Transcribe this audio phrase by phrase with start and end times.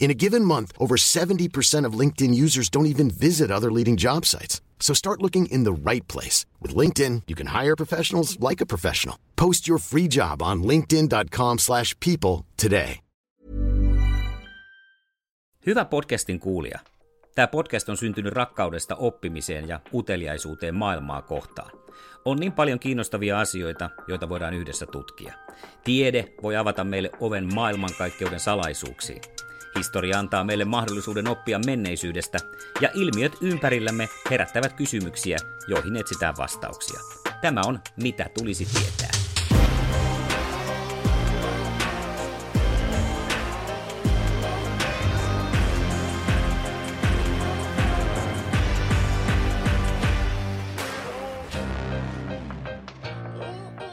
[0.00, 4.24] In a given month, over 70% of LinkedIn users don't even visit other leading job
[4.24, 4.60] sites.
[4.80, 6.46] So start looking in the right place.
[6.60, 9.16] With LinkedIn, you can hire professionals like a professional.
[9.36, 13.00] Post your free job on linkedin.com slash people today.
[15.66, 16.78] Hyvä podcastin kuulija.
[17.34, 21.70] Tämä podcast on syntynyt rakkaudesta oppimiseen ja uteliaisuuteen maailmaa kohtaan.
[22.24, 25.34] On niin paljon kiinnostavia asioita, joita voidaan yhdessä tutkia.
[25.84, 29.20] Tiede voi avata meille oven maailmankaikkeuden salaisuuksiin.
[29.78, 32.38] Historia antaa meille mahdollisuuden oppia menneisyydestä,
[32.80, 35.36] ja ilmiöt ympärillämme herättävät kysymyksiä,
[35.68, 37.00] joihin etsitään vastauksia.
[37.40, 39.39] Tämä on Mitä tulisi tietää.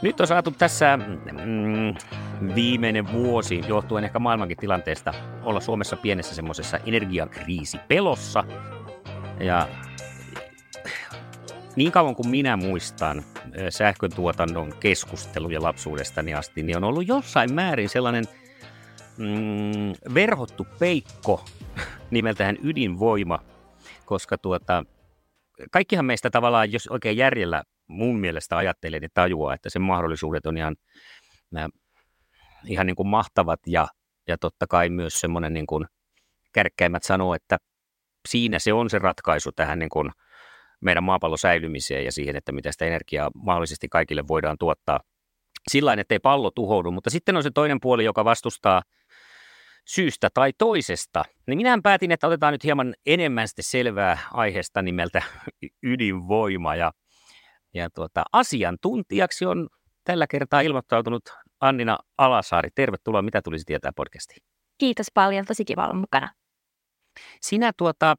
[0.02, 1.94] Nyt on saatu tässä mm,
[2.54, 8.44] viimeinen vuosi, johtuen ehkä maailmankin tilanteesta, olla Suomessa pienessä semmoisessa energiakriisipelossa.
[9.40, 9.68] Ja
[11.76, 13.22] niin kauan kuin minä muistan
[13.70, 18.24] sähköntuotannon keskusteluja lapsuudestani asti, niin on ollut jossain määrin sellainen
[19.16, 21.44] mm, verhottu peikko
[22.10, 23.38] nimeltään ydinvoima,
[24.04, 24.84] koska tuota,
[25.70, 30.56] kaikkihan meistä tavallaan, jos oikein järjellä mun mielestä ajattelee, niin tajuaa, että sen mahdollisuudet on
[30.56, 30.76] ihan,
[32.64, 33.88] ihan niin kuin mahtavat ja,
[34.28, 35.86] ja totta kai myös semmoinen niin kuin
[36.52, 37.58] kärkkäimmät sanoo, että
[38.28, 40.10] siinä se on se ratkaisu tähän niin kuin
[40.80, 45.00] meidän maapallon säilymiseen ja siihen, että mitä sitä energiaa mahdollisesti kaikille voidaan tuottaa
[45.68, 48.82] sillä että ei pallo tuhoudu, mutta sitten on se toinen puoli, joka vastustaa
[49.84, 51.24] syystä tai toisesta.
[51.46, 55.22] Niin minähän päätin, että otetaan nyt hieman enemmän sitten selvää aiheesta nimeltä
[55.82, 56.92] ydinvoima ja
[57.74, 59.68] ja tuota, asiantuntijaksi on
[60.04, 61.22] tällä kertaa ilmoittautunut
[61.60, 62.68] Annina Alasaari.
[62.74, 64.42] Tervetuloa, mitä tulisi tietää podcastiin?
[64.78, 66.30] Kiitos paljon, tosi kiva olla mukana.
[67.40, 68.16] Sinä tuota,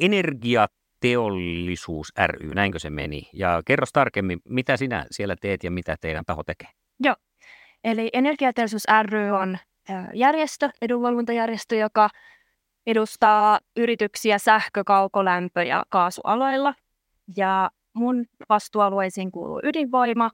[0.00, 3.28] Energiateollisuus ry, näinkö se meni?
[3.32, 6.68] Ja kerro tarkemmin, mitä sinä siellä teet ja mitä teidän taho tekee?
[7.00, 7.16] Joo,
[7.84, 9.58] eli Energiateollisuus ry on
[10.14, 12.08] järjestö, edunvalvontajärjestö, joka
[12.86, 16.74] edustaa yrityksiä sähkö, kaukolämpö ja kaasualoilla.
[17.36, 20.30] Ja mun vastuualueisiin kuuluu ydinvoima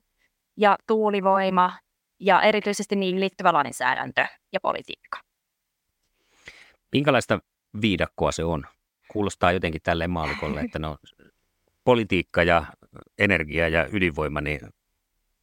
[0.56, 1.72] ja tuulivoima
[2.20, 5.20] ja erityisesti niin liittyvä lainsäädäntö ja politiikka.
[6.92, 7.38] Minkälaista
[7.80, 8.66] viidakkoa se on?
[9.08, 10.96] Kuulostaa jotenkin tälleen maalikolle, että no
[11.84, 12.64] politiikka ja
[13.18, 14.60] energia ja ydinvoima, niin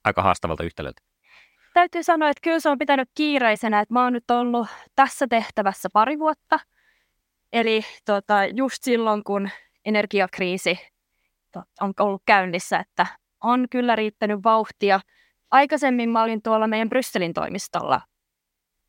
[0.04, 1.02] aika haastavalta yhtälöltä.
[1.74, 5.90] Täytyy sanoa, että kyllä se on pitänyt kiireisenä, että mä oon nyt ollut tässä tehtävässä
[5.94, 6.60] pari vuotta.
[7.54, 9.50] Eli tota, just silloin, kun
[9.86, 10.80] energiakriisi
[11.81, 13.06] on ollut käynnissä, että
[13.44, 15.00] on kyllä riittänyt vauhtia.
[15.51, 18.01] Aikaisemmin mä olin tuolla meidän Brysselin toimistolla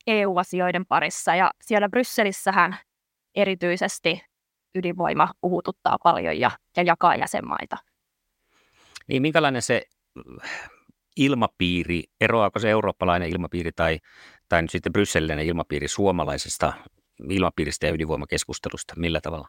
[0.06, 2.76] EU-asioiden parissa ja siellä Brysselissähän
[3.34, 4.22] erityisesti
[4.74, 7.76] ydinvoima puhututtaa paljon ja, ja jakaa jäsenmaita.
[9.06, 9.82] Niin minkälainen se
[11.16, 13.98] ilmapiiri, eroaako se eurooppalainen ilmapiiri tai,
[14.48, 16.72] tai nyt sitten brysseliläinen ilmapiiri suomalaisesta
[17.28, 19.48] ilmapiiristä ja ydinvoimakeskustelusta, millä tavalla?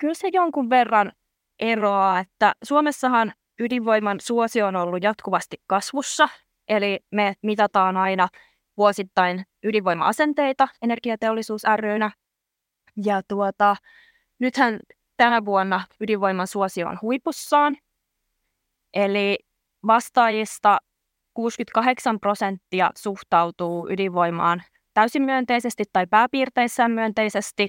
[0.00, 1.12] Kyllä se jonkun verran
[1.58, 6.28] eroa, että Suomessahan ydinvoiman suosio on ollut jatkuvasti kasvussa,
[6.68, 8.28] eli me mitataan aina
[8.76, 12.10] vuosittain ydinvoima-asenteita energiateollisuus rynä.
[13.04, 13.76] Ja tuota,
[14.38, 14.78] nythän
[15.16, 17.76] tänä vuonna ydinvoiman suosio on huipussaan,
[18.94, 19.38] eli
[19.86, 20.78] vastaajista
[21.34, 24.62] 68 prosenttia suhtautuu ydinvoimaan
[24.94, 27.68] täysin myönteisesti tai pääpiirteissään myönteisesti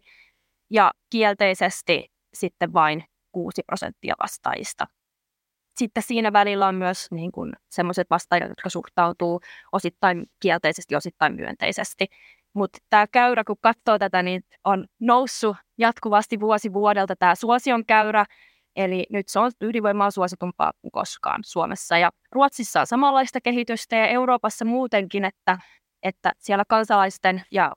[0.70, 3.04] ja kielteisesti sitten vain
[3.34, 4.88] 6 prosenttia vastaajista.
[5.78, 9.42] Sitten siinä välillä on myös niin kuin sellaiset vastaajat, jotka suhtautuu
[9.72, 12.08] osittain kielteisesti, osittain myönteisesti.
[12.54, 18.26] Mutta tämä käyrä, kun katsoo tätä, niin on noussut jatkuvasti vuosi vuodelta tämä suosion käyrä.
[18.76, 21.98] Eli nyt se on ydinvoimaa suositumpaa kuin koskaan Suomessa.
[21.98, 25.58] Ja Ruotsissa on samanlaista kehitystä ja Euroopassa muutenkin, että,
[26.04, 27.72] että siellä kansalaisten ja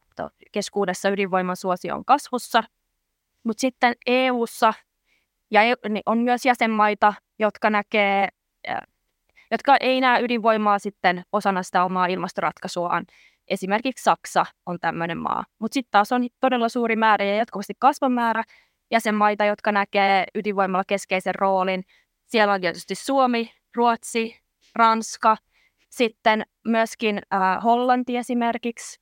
[0.53, 2.63] keskuudessa ydinvoiman suosio on kasvussa.
[3.45, 4.75] Mutta sitten EU:ssa
[5.51, 8.29] ja niin on myös jäsenmaita, jotka näkee,
[9.51, 13.05] jotka ei näe ydinvoimaa sitten osana sitä omaa ilmastoratkaisuaan.
[13.49, 15.45] Esimerkiksi Saksa on tämmöinen maa.
[15.59, 18.45] Mutta sitten taas on todella suuri määrä ja jatkuvasti kasvan määrä
[18.91, 21.85] jäsenmaita, jotka näkee ydinvoimalla keskeisen roolin.
[22.27, 24.41] Siellä on tietysti Suomi, Ruotsi,
[24.75, 25.37] Ranska,
[25.91, 29.01] sitten myöskin äh, Hollanti esimerkiksi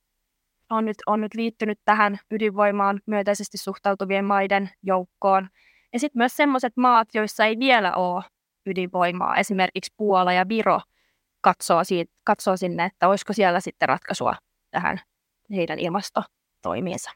[0.69, 5.49] on nyt, on nyt liittynyt tähän ydinvoimaan myönteisesti suhtautuvien maiden joukkoon.
[5.95, 8.23] Ja sitten myös sellaiset maat, joissa ei vielä ole
[8.65, 10.81] ydinvoimaa, esimerkiksi Puola ja Viro,
[11.41, 14.35] katsoo, siitä, katsoo sinne, että olisiko siellä sitten ratkaisua
[14.71, 14.99] tähän
[15.55, 17.11] heidän ilmastotoimiinsa.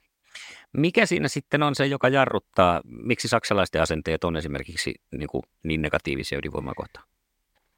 [0.74, 5.82] Mikä siinä sitten on se, joka jarruttaa, miksi saksalaisten asenteet on esimerkiksi niin, kuin niin
[5.82, 7.08] negatiivisia ydinvoimaa kohtaan?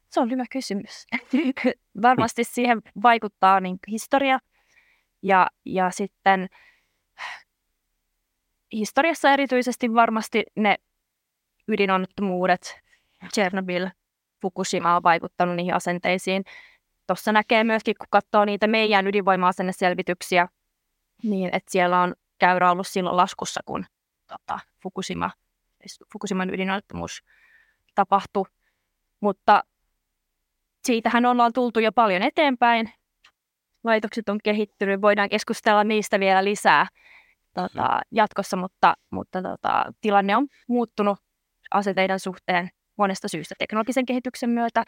[0.08, 1.06] Se on hyvä kysymys.
[2.02, 4.38] Varmasti siihen vaikuttaa niin historia
[5.22, 6.48] ja, ja sitten
[8.72, 10.76] historiassa erityisesti varmasti ne
[11.68, 12.80] ydinonnettomuudet,
[13.34, 13.88] Chernobyl,
[14.42, 16.44] Fukushima on vaikuttanut niihin asenteisiin.
[17.06, 20.48] Tuossa näkee myöskin, kun katsoo niitä meidän ydinvoima-asenneselvityksiä,
[21.22, 23.86] niin että siellä on käyrä ollut silloin laskussa, kun
[24.26, 25.30] tota, Fukushima,
[26.12, 27.22] Fukushiman ydinonnettomuus
[27.94, 28.44] tapahtui.
[29.20, 29.64] Mutta
[30.84, 32.92] siitähän ollaan tultu jo paljon eteenpäin.
[33.84, 36.86] Laitokset on kehittynyt, voidaan keskustella niistä vielä lisää
[37.54, 41.18] tota, jatkossa, mutta, mutta tota, tilanne on muuttunut
[41.74, 44.84] asenteiden suhteen monesta syystä teknologisen kehityksen myötä,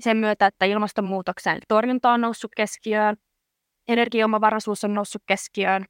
[0.00, 3.16] sen myötä, että ilmastonmuutoksen torjunta on noussut keskiöön,
[3.88, 5.84] energiaomavaraisuus on noussut keskiöön.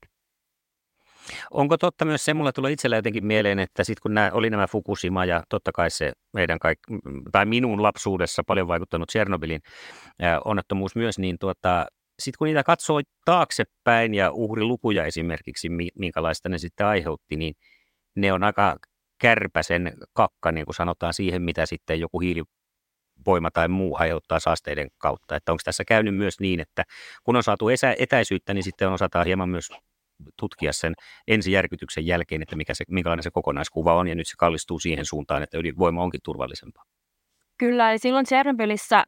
[1.51, 4.67] Onko totta myös se, mulla tulee itsellä jotenkin mieleen, että sitten kun nämä, oli nämä
[4.67, 6.79] Fukushima ja totta kai se meidän kaik,
[7.33, 9.61] tai minun lapsuudessa paljon vaikuttanut Chernobylin
[10.45, 11.87] onnettomuus myös, niin tuota,
[12.19, 15.69] sitten kun niitä katsoo taaksepäin ja uhrilukuja esimerkiksi,
[15.99, 17.55] minkälaista ne sitten aiheutti, niin
[18.17, 18.77] ne on aika
[19.19, 25.37] kärpäsen kakka, niin kuin sanotaan, siihen, mitä sitten joku hiilivoima tai muu aiheuttaa saasteiden kautta.
[25.37, 26.85] Että onko tässä käynyt myös niin, että
[27.25, 27.69] kun on saatu
[27.99, 29.71] etäisyyttä, niin sitten osataan hieman myös
[30.37, 30.95] tutkia sen
[31.29, 35.43] ensijärkytyksen jälkeen, että mikä se, minkälainen se kokonaiskuva on, ja nyt se kallistuu siihen suuntaan,
[35.43, 36.85] että ydinvoima onkin turvallisempaa.
[37.59, 39.05] Kyllä, eli silloin Tsernobylissä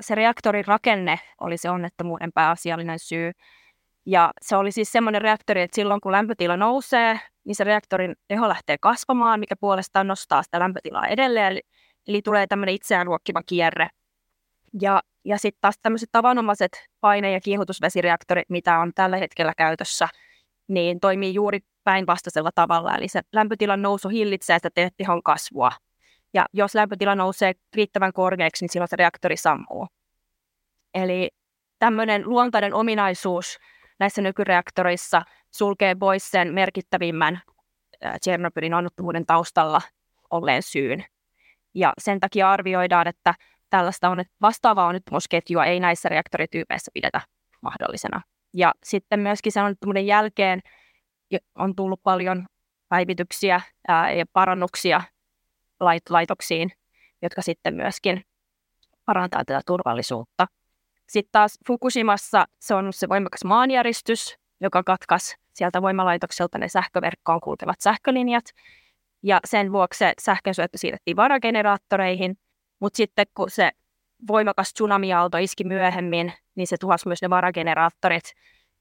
[0.00, 3.32] se reaktorin rakenne oli se onnettomuuden pääasiallinen syy.
[4.06, 8.48] Ja se oli siis semmoinen reaktori, että silloin kun lämpötila nousee, niin se reaktorin teho
[8.48, 11.52] lähtee kasvamaan, mikä puolestaan nostaa sitä lämpötilaa edelleen.
[11.52, 11.60] Eli,
[12.08, 13.88] eli tulee tämmöinen itseään ruokkiva kierre.
[14.80, 20.08] Ja, ja sitten taas tämmöiset tavanomaiset paine- ja kiihotusvesireaktorit, mitä on tällä hetkellä käytössä,
[20.68, 22.96] niin toimii juuri päinvastaisella tavalla.
[22.96, 25.70] Eli se lämpötilan nousu hillitsee sitä tehon kasvua.
[26.34, 29.86] Ja jos lämpötila nousee riittävän korkeaksi, niin silloin se reaktori sammuu.
[30.94, 31.30] Eli
[31.78, 33.58] tämmöinen luontainen ominaisuus
[33.98, 37.40] näissä nykyreaktoreissa sulkee pois sen merkittävimmän
[38.20, 39.80] Tchernobylin onnettomuuden taustalla
[40.30, 41.04] olleen syyn.
[41.74, 43.34] Ja sen takia arvioidaan, että
[43.70, 47.20] tällaista on, vastaavaa onnettomuusketjua ei näissä reaktorityypeissä pidetä
[47.60, 48.20] mahdollisena.
[48.54, 50.60] Ja sitten myöskin sen onnettomuuden jälkeen
[51.54, 52.46] on tullut paljon
[52.88, 55.02] päivityksiä ja parannuksia
[56.10, 56.72] laitoksiin,
[57.22, 58.22] jotka sitten myöskin
[59.04, 60.46] parantaa tätä turvallisuutta.
[61.08, 67.80] Sitten taas Fukushimassa se on se voimakas maanjäristys, joka katkas sieltä voimalaitokselta ne sähköverkkoon kulkevat
[67.80, 68.44] sähkölinjat.
[69.22, 72.38] Ja sen vuoksi se sähkönsyöttö siirrettiin varageneraattoreihin,
[72.80, 73.70] mutta sitten kun se
[74.28, 78.32] voimakas tsunamiaalto iski myöhemmin, niin se tuhasi myös ne varageneraattorit,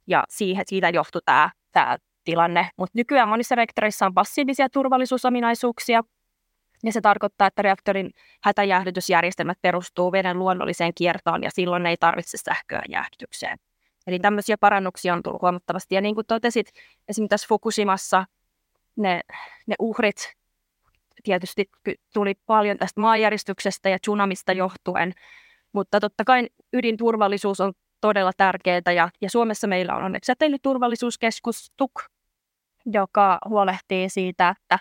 [0.08, 2.70] ja siihen, siitä johtui tämä, tämä tilanne.
[2.78, 6.04] Mutta nykyään monissa reaktoreissa on passiivisia turvallisuusominaisuuksia,
[6.84, 8.12] ja se tarkoittaa, että reaktorin
[8.44, 13.58] hätäjäähdytysjärjestelmät perustuu veden luonnolliseen kiertoon ja silloin ei tarvitse sähköä jäähdytykseen.
[14.08, 15.96] Eli tämmöisiä parannuksia on tullut huomattavasti.
[15.96, 16.68] Ja niin kuin totesit,
[17.10, 18.26] esimerkiksi tässä Fukushimassa
[18.96, 19.22] ne,
[19.68, 20.34] ne uhrit
[21.24, 21.70] tietysti
[22.14, 25.14] tuli paljon tästä maanjäristyksestä ja tsunamista johtuen,
[25.74, 32.04] mutta totta kai ydinturvallisuus on todella tärkeää ja, ja Suomessa meillä on onneksi säteilyturvallisuuskeskus TUK,
[32.86, 34.80] joka huolehtii siitä, että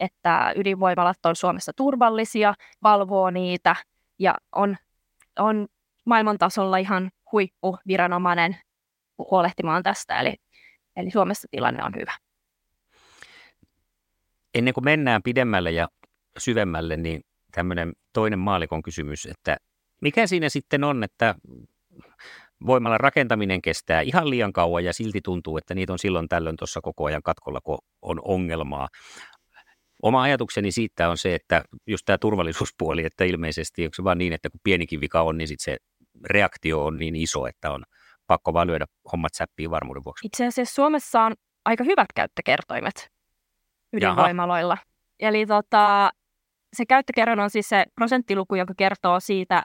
[0.00, 3.76] että ydinvoimalat on Suomessa turvallisia, valvoo niitä
[4.18, 4.76] ja on,
[5.38, 5.66] on
[6.04, 8.56] maailman tasolla ihan huippuviranomainen
[9.18, 10.34] huolehtimaan tästä, eli,
[10.96, 12.12] eli Suomessa tilanne on hyvä.
[14.54, 15.88] Ennen kuin mennään pidemmälle ja
[16.38, 19.56] syvemmälle, niin tämmöinen toinen maalikon kysymys, että
[20.00, 21.34] mikä siinä sitten on, että
[22.66, 26.80] voimalla rakentaminen kestää ihan liian kauan ja silti tuntuu, että niitä on silloin tällöin tuossa
[26.80, 28.88] koko ajan katkolla, kun on ongelmaa.
[30.04, 34.32] Oma ajatukseni siitä on se, että just tämä turvallisuuspuoli, että ilmeisesti onko se vaan niin,
[34.32, 35.76] että kun pienikin vika on, niin sitten se
[36.24, 37.84] reaktio on niin iso, että on
[38.26, 40.26] pakko vaan lyödä hommat säppiin varmuuden vuoksi.
[40.26, 41.34] Itse asiassa Suomessa on
[41.64, 43.08] aika hyvät käyttökertoimet
[43.92, 44.74] ydinvoimaloilla.
[44.74, 45.28] Jaha.
[45.30, 46.10] Eli tota,
[46.76, 49.62] se käyttökerroin on siis se prosenttiluku, joka kertoo siitä,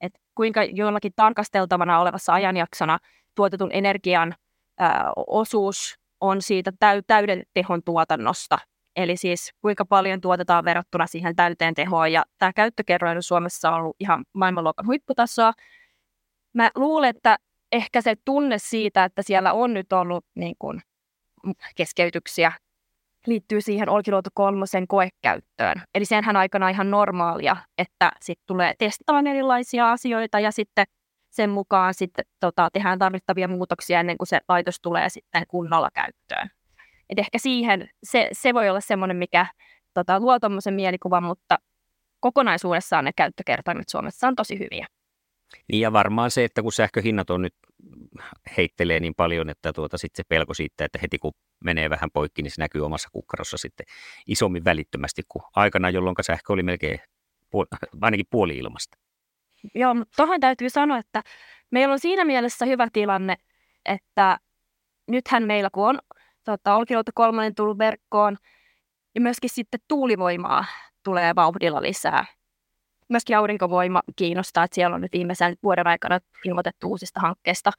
[0.00, 2.98] että kuinka jollakin tarkasteltavana olevassa ajanjaksona
[3.34, 4.34] tuotetun energian
[4.78, 8.58] ää, osuus on siitä täy- täyden tehon tuotannosta.
[8.96, 12.12] Eli siis kuinka paljon tuotetaan verrattuna siihen täyteen tehoon.
[12.12, 15.52] Ja tämä käyttökerroin Suomessa on ollut ihan maailmanluokan huipputasoa.
[16.54, 17.38] Mä luulen, että
[17.72, 20.82] ehkä se tunne siitä, että siellä on nyt ollut niin kuin,
[21.76, 22.52] keskeytyksiä,
[23.26, 25.82] liittyy siihen Olkiluoto kolmosen koekäyttöön.
[25.94, 30.86] Eli senhän aikana ihan normaalia, että sitten tulee testataan erilaisia asioita ja sitten
[31.30, 36.50] sen mukaan sitten tota, tehdään tarvittavia muutoksia ennen kuin se laitos tulee sitten kunnolla käyttöön.
[37.12, 39.46] Et ehkä siihen, se, se voi olla semmoinen, mikä
[39.94, 41.58] tota, luo tuommoisen mielikuvan, mutta
[42.20, 44.86] kokonaisuudessaan ne käyttökertoimet Suomessa on tosi hyviä.
[45.68, 47.54] Niin ja varmaan se, että kun sähköhinnat on nyt
[48.56, 51.32] heittelee niin paljon, että tuota, sitten se pelko siitä, että heti kun
[51.64, 53.86] menee vähän poikki, niin se näkyy omassa kukkarossa sitten
[54.26, 57.00] isommin välittömästi kuin aikana, jolloin sähkö oli melkein
[57.56, 58.98] puol- ainakin puoli ilmasta.
[59.74, 61.22] Joo, mutta tuohon täytyy sanoa, että
[61.70, 63.36] meillä on siinä mielessä hyvä tilanne,
[63.84, 64.38] että
[65.08, 65.98] nythän meillä kun on
[66.44, 68.36] tota, Olkiluoto kolmonen tullut verkkoon,
[69.14, 70.64] ja myöskin sitten tuulivoimaa
[71.02, 72.24] tulee vauhdilla lisää
[73.12, 77.70] myöskin aurinkovoima kiinnostaa, että siellä on nyt viimeisen vuoden aikana ilmoitettu uusista hankkeista.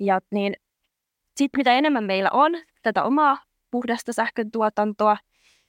[0.00, 0.54] Ja niin
[1.36, 3.38] sitten mitä enemmän meillä on tätä omaa
[3.70, 5.16] puhdasta sähkön tuotantoa,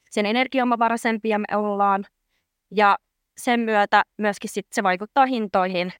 [0.10, 2.06] sen energiaomavaraisempia me ollaan.
[2.72, 2.98] Ja
[3.38, 5.94] sen myötä myöskin sit se vaikuttaa hintoihin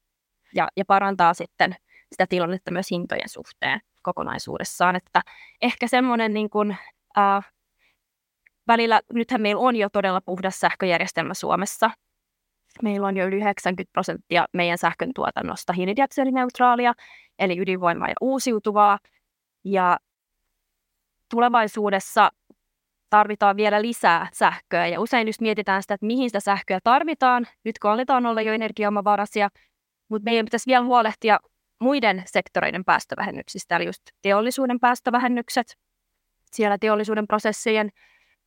[0.56, 1.76] ja, ja parantaa sitten
[2.12, 4.96] sitä tilannetta myös hintojen suhteen kokonaisuudessaan.
[4.96, 5.22] Että
[5.62, 6.78] ehkä semmoinen niin kuin,
[7.18, 7.52] äh,
[8.68, 11.92] välillä, nythän meillä on jo todella puhdas sähköjärjestelmä Suomessa,
[12.84, 16.94] Meillä on jo yli 90 prosenttia meidän sähkön tuotannosta hiilidioksidineutraalia,
[17.40, 19.00] eli ydinvoimaa ja uusiutuvaa.
[19.64, 19.98] Ja
[21.30, 22.32] tulevaisuudessa
[23.10, 24.88] tarvitaan vielä lisää sähköä.
[24.88, 28.54] Ja usein just mietitään sitä, että mihin sitä sähköä tarvitaan, nyt kun aletaan olla jo
[28.54, 29.50] energiaomavaraisia,
[30.10, 31.40] mutta meidän pitäisi vielä huolehtia
[31.82, 35.78] muiden sektoreiden päästövähennyksistä, eli just teollisuuden päästövähennykset,
[36.52, 37.90] siellä teollisuuden prosessien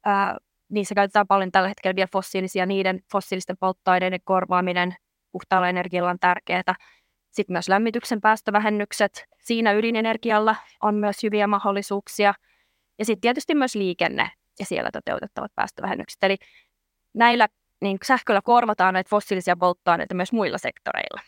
[0.05, 0.37] ää,
[0.69, 4.97] niissä käytetään paljon tällä hetkellä vielä fossiilisia, niiden fossiilisten polttoaineiden korvaaminen
[5.33, 6.75] puhtaalla energialla on tärkeää.
[7.31, 12.35] Sitten myös lämmityksen päästövähennykset, siinä ydinenergialla on myös hyviä mahdollisuuksia.
[12.99, 16.23] Ja sitten tietysti myös liikenne ja siellä toteutettavat päästövähennykset.
[16.23, 16.37] Eli
[17.15, 17.49] näillä
[17.81, 21.21] niin sähköllä korvataan näitä fossiilisia polttoaineita myös muilla sektoreilla.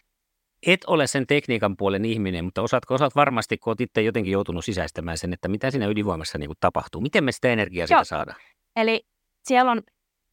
[0.66, 4.64] Et ole sen tekniikan puolen ihminen, mutta osaatko osaat varmasti, kun olet itse jotenkin joutunut
[4.64, 7.00] sisäistämään sen, että mitä siinä ydinvoimassa niin kuin tapahtuu.
[7.00, 8.36] Miten me sitä energiaa siitä saadaan?
[8.76, 9.06] Eli
[9.42, 9.82] siellä on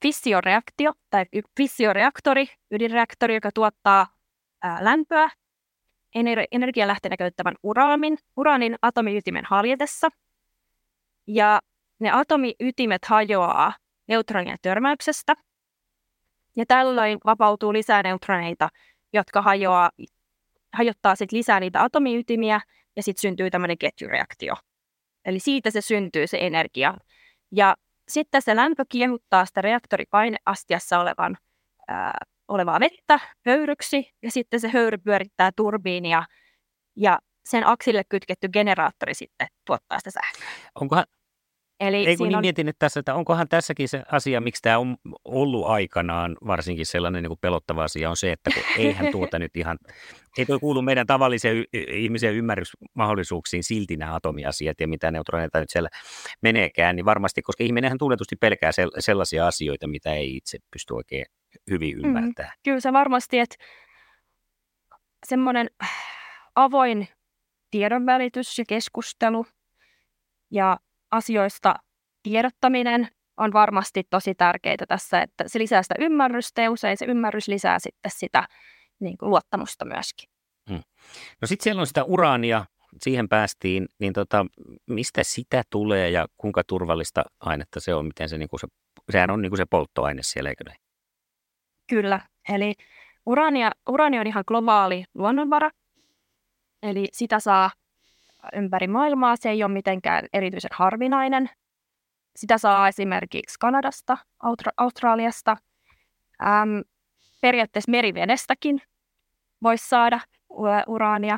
[0.02, 1.26] fissioreaktio tai
[1.58, 4.08] fissioreaktori, ydinreaktori, joka tuottaa
[4.64, 5.30] ää, lämpöä
[6.18, 10.10] ener- energialähteenä käyttävän uraanin, uraanin atomiytimen haljetessa.
[11.28, 11.60] Ja
[12.00, 13.74] ne atomiytimet hajoaa
[14.08, 15.36] neutronien törmäyksestä.
[16.56, 18.70] Ja tällöin vapautuu lisää neutroneita,
[19.14, 19.92] jotka hajoaa,
[20.74, 22.62] hajottaa sit lisää niitä atomiytimiä
[22.96, 24.56] ja sitten syntyy tämmöinen ketjureaktio.
[25.26, 26.94] Eli siitä se syntyy se energia.
[27.52, 27.76] Ja
[28.08, 31.38] sitten se lämpö kiehuttaa sitä reaktoripaineastiassa olevan,
[31.88, 32.18] ää,
[32.48, 36.24] olevaa vettä höyryksi ja sitten se höyry pyörittää turbiinia
[36.96, 40.48] ja sen aksille kytketty generaattori sitten tuottaa sitä sähköä.
[40.76, 41.06] Onkohan,
[41.88, 42.42] Eli Ei kun niin on...
[42.42, 47.24] mietin, että, tässä, että onkohan tässäkin se asia, miksi tämä on ollut aikanaan varsinkin sellainen
[47.24, 49.78] niin kuin pelottava asia, on se, että kun eihän tuota nyt ihan,
[50.38, 55.70] ei tuo kuulu meidän tavallisen y- ihmisen ymmärrysmahdollisuuksiin silti nämä atomiasiat ja mitä neutroneita nyt
[55.70, 55.90] siellä
[56.42, 61.26] meneekään, niin varmasti, koska ihminenhän tunnetusti pelkää sel- sellaisia asioita, mitä ei itse pysty oikein
[61.70, 62.54] hyvin mm, ymmärtämään.
[62.56, 63.56] Mm, kyllä se varmasti, että
[65.26, 65.70] semmoinen
[66.56, 67.08] avoin
[67.72, 69.46] tiedonvälitys ja keskustelu
[70.52, 70.78] ja
[71.14, 71.76] asioista
[72.24, 77.48] tiedottaminen on varmasti tosi tärkeää tässä, että se lisää sitä ymmärrystä ja usein se ymmärrys
[77.48, 78.48] lisää sitten sitä
[79.00, 80.30] niin kuin luottamusta myöskin.
[80.70, 80.82] Hmm.
[81.42, 82.66] No sitten siellä on sitä uraania,
[83.02, 84.46] siihen päästiin, niin tota,
[84.90, 88.68] mistä sitä tulee ja kuinka turvallista ainetta se on, miten se, niin kuin se
[89.12, 90.78] sehän on niin kuin se polttoaine siellä, eikö näin?
[91.90, 92.74] Kyllä, eli
[93.26, 95.70] Urania, urani on ihan globaali luonnonvara,
[96.84, 97.72] eli sitä saa
[98.54, 99.36] ympäri maailmaa.
[99.36, 101.50] Se ei ole mitenkään erityisen harvinainen.
[102.36, 104.18] Sitä saa esimerkiksi Kanadasta,
[104.78, 105.58] Australiasta,
[106.42, 106.84] äm,
[107.42, 108.82] periaatteessa merivedestäkin
[109.64, 110.20] voisi saada
[110.88, 111.38] uraania.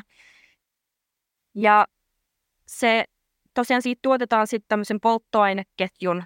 [1.54, 1.86] Ja
[2.66, 3.04] se
[3.54, 6.22] tosiaan siitä tuotetaan sitten tämmöisen polttoaineketjun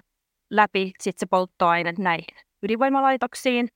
[0.49, 3.67] läpi sit se polttoaine näihin ydinvoimalaitoksiin.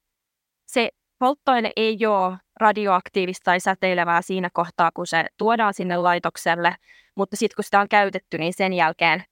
[0.65, 6.75] Se polttoaine ei ole radioaktiivista tai säteilevää siinä kohtaa, kun se tuodaan sinne laitokselle,
[7.15, 9.23] mutta sitten kun sitä on käytetty, niin sen jälkeen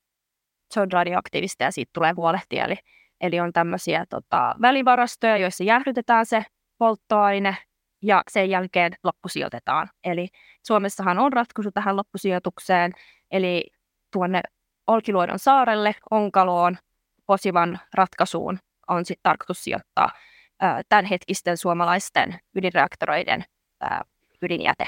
[0.74, 2.66] se on radioaktiivista ja siitä tulee huolehtia.
[2.66, 2.76] Eli,
[3.22, 6.44] eli on tämmöisiä tota, välivarastoja, joissa jäähdytetään se
[6.78, 7.58] polttoaine
[8.02, 9.90] ja sen jälkeen loppusijoitetaan.
[10.04, 10.28] Eli
[10.68, 12.92] Suomessahan on ratkaisu tähän loppusijoitukseen,
[13.32, 13.64] eli
[14.14, 14.42] tuonne
[14.88, 16.78] Olkiluodon saarelle, Onkaloon,
[17.26, 20.10] posivan ratkaisuun on sitten tarkoitus sijoittaa
[20.90, 23.44] tämänhetkisten suomalaisten ydinreaktoreiden
[24.42, 24.88] ydinjäte.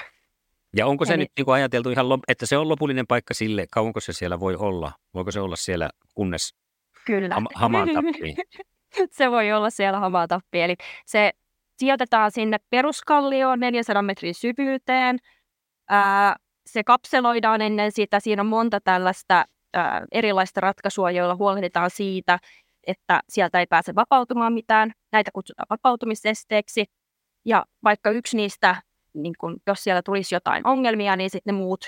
[0.75, 1.23] Ja onko se Eli...
[1.23, 4.55] nyt niin kuin ajateltu ihan, että se on lopullinen paikka sille, kauanko se siellä voi
[4.55, 4.91] olla?
[5.13, 6.55] Voiko se olla siellä kunnes
[7.05, 7.35] Kyllä.
[7.35, 8.35] Ham- hamaan tappiin?
[9.17, 10.63] se voi olla siellä hamaan tappiin.
[10.63, 11.31] Eli se
[11.77, 15.17] sijoitetaan sinne peruskallioon 400 metrin syvyyteen.
[15.89, 18.19] Ää, se kapseloidaan ennen sitä.
[18.19, 22.39] Siinä on monta tällaista ää, erilaista ratkaisua, joilla huolehditaan siitä,
[22.87, 24.91] että sieltä ei pääse vapautumaan mitään.
[25.11, 26.85] Näitä kutsutaan vapautumisesteeksi.
[27.45, 28.81] Ja vaikka yksi niistä,
[29.13, 31.85] niin kun, jos siellä tulisi jotain ongelmia, niin sitten ne muut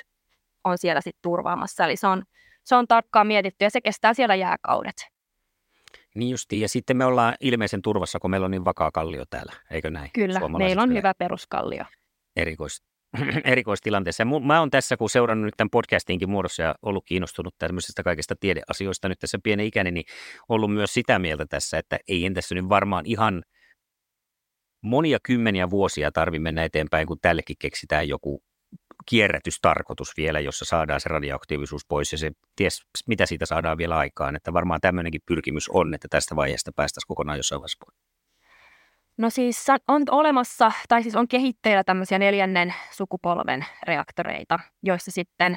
[0.64, 1.86] on siellä sitten turvaamassa.
[1.86, 2.24] Eli se on,
[2.64, 4.96] se on tarkkaan mietitty ja se kestää siellä jääkaudet.
[6.16, 6.62] Niin justiin.
[6.62, 10.10] Ja sitten me ollaan ilmeisen turvassa, kun meillä on niin vakaa kallio täällä, eikö näin?
[10.14, 11.84] Kyllä, meillä on hyvä peruskallio.
[12.36, 12.84] Erikois,
[13.44, 14.26] erikoistilanteessa.
[14.26, 19.10] Mä oon tässä, kun seurannut nyt tämän podcastinkin muodossa ja ollut kiinnostunut tämmöisistä kaikista tiedeasioista
[19.10, 20.06] nyt tässä pienen ikäni, niin
[20.50, 23.44] ollut myös sitä mieltä tässä, että ei tässä nyt varmaan ihan
[24.82, 28.44] monia kymmeniä vuosia tarvi mennä eteenpäin, kun tällekin keksitään joku
[29.06, 34.36] kierrätystarkoitus vielä, jossa saadaan se radioaktiivisuus pois ja se ties, mitä siitä saadaan vielä aikaan.
[34.36, 38.07] Että varmaan tämmöinenkin pyrkimys on, että tästä vaiheesta päästäisiin kokonaan jossain vaiheessa pois.
[39.18, 45.56] No siis on olemassa, tai siis on kehitteillä tämmöisiä neljännen sukupolven reaktoreita, joissa sitten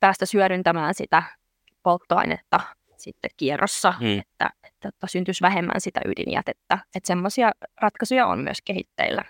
[0.00, 1.22] päästä hyödyntämään sitä
[1.82, 2.60] polttoainetta
[2.96, 4.18] sitten kierrossa, hmm.
[4.18, 6.78] että, että, että syntyisi vähemmän sitä ydinjätettä.
[6.94, 9.24] Että semmoisia ratkaisuja on myös kehitteillä.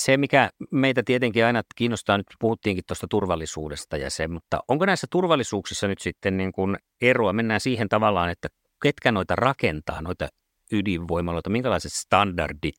[0.00, 5.06] Se, mikä meitä tietenkin aina kiinnostaa, nyt puhuttiinkin tuosta turvallisuudesta ja se, mutta onko näissä
[5.10, 7.32] turvallisuuksissa nyt sitten niin kuin eroa?
[7.32, 8.48] Mennään siihen tavallaan, että
[8.82, 10.28] ketkä noita rakentaa, noita
[10.72, 12.76] ydinvoimaloita, minkälaiset standardit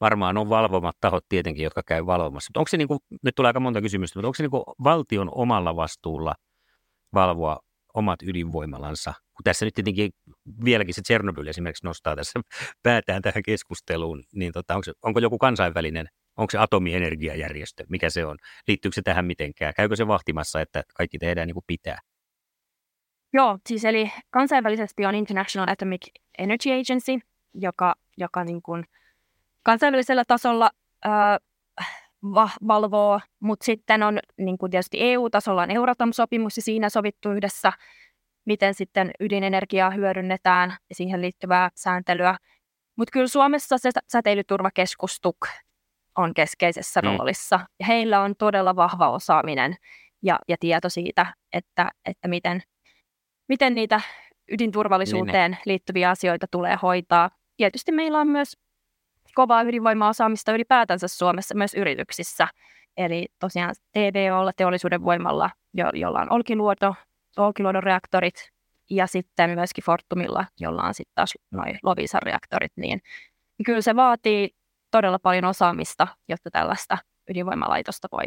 [0.00, 2.48] varmaan on valvomat tahot tietenkin, jotka käy valvomassa.
[2.50, 4.62] Mutta onko se, niin kuin, nyt tulee aika monta kysymystä, mutta onko se niin kuin
[4.84, 6.34] valtion omalla vastuulla
[7.14, 7.58] valvoa
[7.94, 9.14] omat ydinvoimalansa?
[9.36, 10.10] Kun tässä nyt tietenkin
[10.64, 12.40] vieläkin se Tsernobyl esimerkiksi nostaa tässä
[12.82, 18.26] päätään tähän keskusteluun, niin tota, onko, se, onko joku kansainvälinen, onko se atomienergiajärjestö, mikä se
[18.26, 18.36] on?
[18.68, 19.72] Liittyykö se tähän mitenkään?
[19.76, 21.98] Käykö se vahtimassa, että kaikki tehdään niin kuin pitää?
[23.36, 26.06] Joo, siis eli kansainvälisesti on International Atomic
[26.38, 27.18] Energy Agency,
[27.54, 28.84] joka, joka niin kuin
[29.62, 30.70] kansainvälisellä tasolla
[31.04, 31.38] ää,
[32.22, 37.72] va- valvoo, mutta sitten on niin kuin tietysti EU-tasolla on Euratom-sopimus ja siinä sovittu yhdessä,
[38.44, 42.38] miten sitten ydinenergiaa hyödynnetään ja siihen liittyvää sääntelyä.
[42.96, 45.48] Mutta kyllä Suomessa se säteilyturvakeskus TUK
[46.16, 47.08] on keskeisessä mm.
[47.08, 49.74] roolissa ja heillä on todella vahva osaaminen
[50.22, 52.62] ja, ja tieto siitä, että, että miten–
[53.48, 54.00] miten niitä
[54.52, 57.30] ydinturvallisuuteen niin, liittyviä asioita tulee hoitaa.
[57.56, 58.56] Tietysti meillä on myös
[59.34, 62.48] kovaa ydinvoimaosaamista ylipäätänsä Suomessa myös yrityksissä.
[62.96, 66.94] Eli tosiaan TVOlla, teollisuuden voimalla, jo, jolla on Olkiluoto,
[67.36, 68.52] Olkiluodon reaktorit,
[68.90, 73.00] ja sitten myöskin Fortumilla, jolla on sitten taas noin Lovisan reaktorit, niin
[73.66, 74.50] kyllä se vaatii
[74.90, 76.98] todella paljon osaamista, jotta tällaista
[77.30, 78.24] ydinvoimalaitosta voi,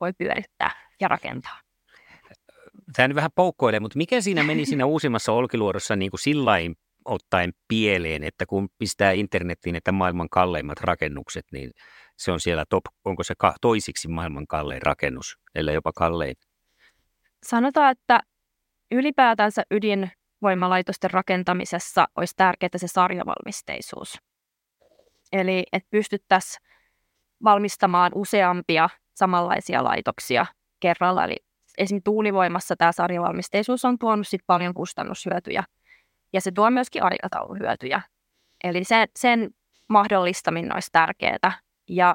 [0.00, 1.69] voi pyörittää ja rakentaa
[2.96, 7.52] tämä nyt vähän poukkoilee, mutta mikä siinä meni siinä uusimmassa Olkiluodossa niin kuin sillain ottaen
[7.68, 11.70] pieleen, että kun pistää internettiin, että maailman kalleimmat rakennukset, niin
[12.16, 16.34] se on siellä top, onko se toisiksi maailman kallein rakennus, ellei jopa kallein?
[17.42, 18.20] Sanotaan, että
[18.90, 24.18] ylipäätänsä ydinvoimalaitosten rakentamisessa olisi tärkeää se sarjavalmisteisuus.
[25.32, 26.62] Eli että pystyttäisiin
[27.44, 30.46] valmistamaan useampia samanlaisia laitoksia
[30.80, 31.24] kerralla.
[31.24, 31.36] Eli
[31.80, 35.64] esimerkiksi tuulivoimassa tämä sarjavalmisteisuus on tuonut sit paljon kustannushyötyjä
[36.32, 38.00] ja se tuo myöskin aikatauluhyötyjä.
[38.64, 39.50] Eli sen, sen
[39.88, 41.52] mahdollistaminen olisi tärkeää.
[41.88, 42.14] Ja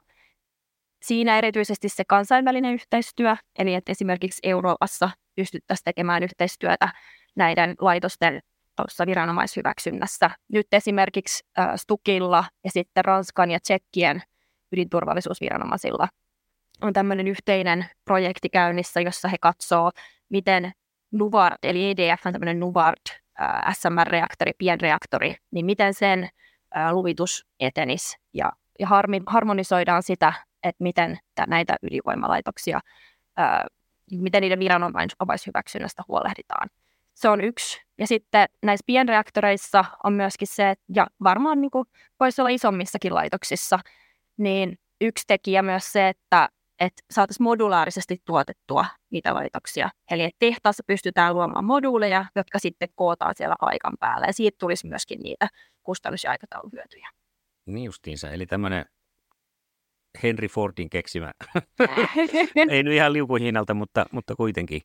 [1.01, 6.89] siinä erityisesti se kansainvälinen yhteistyö, eli että esimerkiksi Euroopassa pystyttäisiin tekemään yhteistyötä
[7.35, 8.39] näiden laitosten
[8.75, 10.29] tuossa viranomaishyväksynnässä.
[10.51, 11.43] Nyt esimerkiksi
[11.75, 14.21] Stukilla ja sitten Ranskan ja Tsekkien
[14.71, 16.07] ydinturvallisuusviranomaisilla
[16.81, 19.91] on tämmöinen yhteinen projekti käynnissä, jossa he katsoo,
[20.29, 20.71] miten
[21.11, 23.01] Nuvard, eli EDF on tämmöinen Nuvard
[23.41, 26.29] äh, SMR-reaktori, pienreaktori, niin miten sen
[26.77, 30.33] äh, luvitus etenisi ja, ja harmi, harmonisoidaan sitä,
[30.63, 32.79] että miten näitä ydinvoimalaitoksia,
[33.39, 33.59] äh,
[34.11, 36.69] miten niiden viranomaishyväksynnästä huolehditaan.
[37.13, 37.81] Se on yksi.
[37.97, 41.85] Ja sitten näissä pienreaktoreissa on myöskin se, ja varmaan niin kuin
[42.19, 43.79] voisi olla isommissakin laitoksissa,
[44.37, 49.89] niin yksi tekijä myös se, että, että saataisiin modulaarisesti tuotettua niitä laitoksia.
[50.11, 54.27] Eli että tehtaassa pystytään luomaan moduuleja, jotka sitten kootaan siellä paikan päällä.
[54.27, 55.47] Ja siitä tulisi myöskin niitä
[55.83, 57.09] kustannus- ja aikatauluhyötyjä.
[57.65, 58.29] Niin justiinsa.
[58.29, 58.85] Eli tämmöinen
[60.23, 61.31] Henry Fordin keksimä.
[62.69, 64.81] Ei nyt ihan liukuhinnalta, mutta, mutta kuitenkin.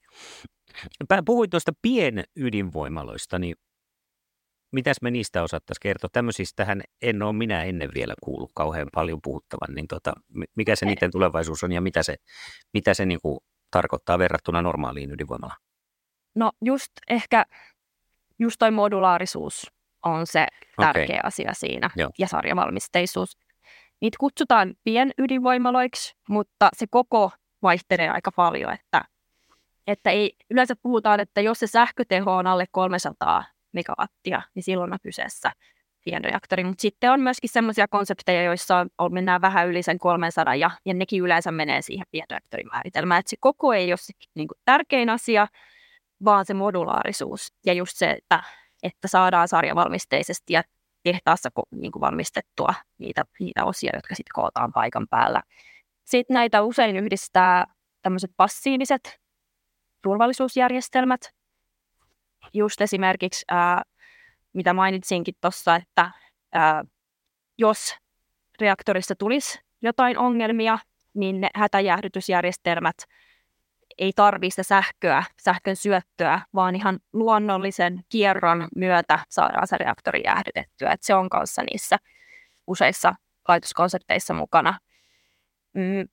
[1.24, 3.56] Puhuit tuosta pienydinvoimaloista, niin
[4.72, 6.10] mitäs me niistä osattaisiin kertoa?
[6.12, 10.12] Tämmöisistähän en ole minä ennen vielä kuullut kauhean paljon puhuttavan, niin tota,
[10.56, 12.16] mikä se niiden tulevaisuus on ja mitä se,
[12.74, 13.38] mitä se niin kuin
[13.70, 15.60] tarkoittaa verrattuna normaaliin ydinvoimalaan?
[16.34, 17.44] No just ehkä
[18.38, 19.72] just toi modulaarisuus
[20.04, 21.20] on se tärkeä okay.
[21.24, 22.10] asia siinä Joo.
[22.18, 23.38] ja sarjavalmisteisuus.
[24.00, 27.30] Niitä kutsutaan pienydinvoimaloiksi, mutta se koko
[27.62, 29.04] vaihtelee aika paljon, että,
[29.86, 34.98] että ei, yleensä puhutaan, että jos se sähköteho on alle 300 megawattia, niin silloin on
[35.02, 35.52] kyseessä
[36.04, 36.64] pienreaktori.
[36.64, 40.94] Mutta sitten on myöskin sellaisia konsepteja, joissa on, mennään vähän yli sen 300 ja, ja
[40.94, 43.18] nekin yleensä menee siihen pienreaktorin määritelmään.
[43.18, 45.46] Että se koko ei ole se niin kuin, tärkein asia,
[46.24, 48.42] vaan se modulaarisuus ja just se, että,
[48.82, 50.62] että saadaan sarjavalmisteisesti ja
[51.02, 55.42] tehtaassa niin kuin valmistettua niitä, niitä osia, jotka sitten kootaan paikan päällä.
[56.04, 57.66] Sitten näitä usein yhdistää
[58.02, 59.20] tämmöiset passiiviset
[60.02, 61.20] turvallisuusjärjestelmät.
[62.52, 63.82] Just esimerkiksi, ää,
[64.52, 66.10] mitä mainitsinkin tuossa, että
[66.52, 66.84] ää,
[67.58, 67.96] jos
[68.60, 70.78] reaktorissa tulisi jotain ongelmia,
[71.14, 72.96] niin ne hätäjäähdytysjärjestelmät
[73.98, 80.92] ei tarvitse sähköä, sähkön syöttöä, vaan ihan luonnollisen kierron myötä saadaan se reaktori jäähdytettyä.
[80.92, 81.96] Et se on kanssa niissä
[82.66, 83.14] useissa
[83.48, 84.78] laitoskonsepteissa mukana.
[85.74, 86.08] Mm.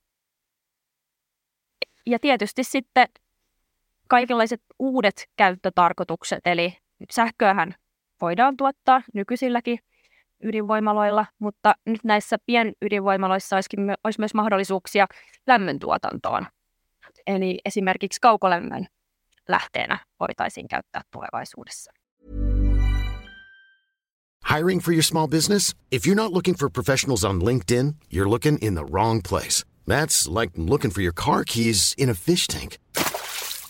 [2.06, 3.08] Ja tietysti sitten
[4.10, 6.78] kaikenlaiset uudet käyttötarkoitukset, eli
[7.12, 7.76] sähköähän
[8.22, 9.80] voidaan tuottaa nykyisilläkin
[10.44, 15.08] ydinvoimaloilla, mutta nyt näissä pienydinvoimaloissa olisikin, olisi myös mahdollisuuksia
[15.48, 16.48] lämmöntuotantoon.
[17.28, 18.88] Eli esimerkiksi kaukolämmön
[19.48, 21.92] lähteenä voitaisiin käyttää tulevaisuudessa.
[24.56, 25.76] Hiring for your small business?
[25.92, 29.64] If you're not looking for professionals on LinkedIn, you're looking in the wrong place.
[29.90, 32.78] That's like looking for your car keys in a fish tank.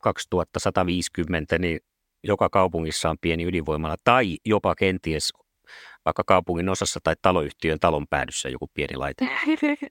[0.00, 1.80] 2150, niin
[2.24, 5.32] joka kaupungissa on pieni ydinvoimala tai jopa kenties
[6.04, 9.28] vaikka kaupungin osassa tai taloyhtiön talon päädyssä joku pieni laite?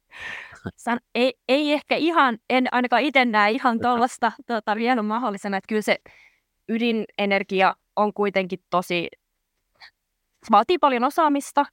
[0.75, 5.67] San, ei, ei ehkä ihan, en ainakaan itse näe ihan tuollaista tota, vielä mahdollisena, että
[5.67, 5.97] kyllä se
[6.69, 9.07] ydinenergia on kuitenkin tosi,
[10.51, 11.65] vaatii paljon osaamista,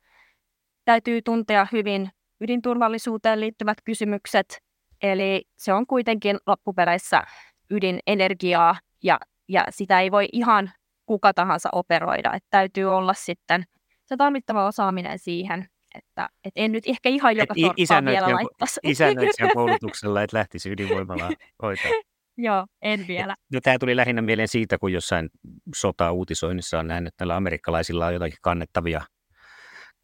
[0.85, 4.63] täytyy tuntea hyvin ydinturvallisuuteen liittyvät kysymykset,
[5.03, 7.23] eli se on kuitenkin loppuperäissä
[7.71, 10.71] ydinenergiaa ja, ja sitä ei voi ihan
[11.07, 12.33] kuka tahansa operoida.
[12.33, 13.65] Että täytyy olla sitten
[14.05, 18.81] se tarvittava osaaminen siihen, että et en nyt ehkä ihan joka torppaa vielä laittaisi.
[18.83, 21.31] Isännöitsijän koulutuksella, että lähtisi ydinvoimalla
[21.63, 21.91] hoitaa.
[22.39, 23.37] Joo, en vielä.
[23.53, 25.29] No, tämä tuli lähinnä mieleen siitä, kun jossain
[25.75, 29.03] sota-uutisoinnissa on nähnyt, että näillä amerikkalaisilla on jotakin kannettavia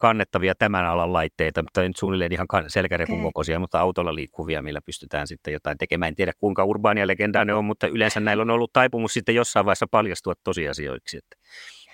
[0.03, 3.23] kannettavia tämän alan laitteita, mutta nyt suunnilleen ihan selkärepun okay.
[3.23, 6.07] kokoisia, mutta autolla liikkuvia, millä pystytään sitten jotain tekemään.
[6.07, 9.65] En tiedä kuinka urbaania legendaa ne on, mutta yleensä näillä on ollut taipumus sitten jossain
[9.65, 11.35] vaiheessa paljastua tosiasioiksi, että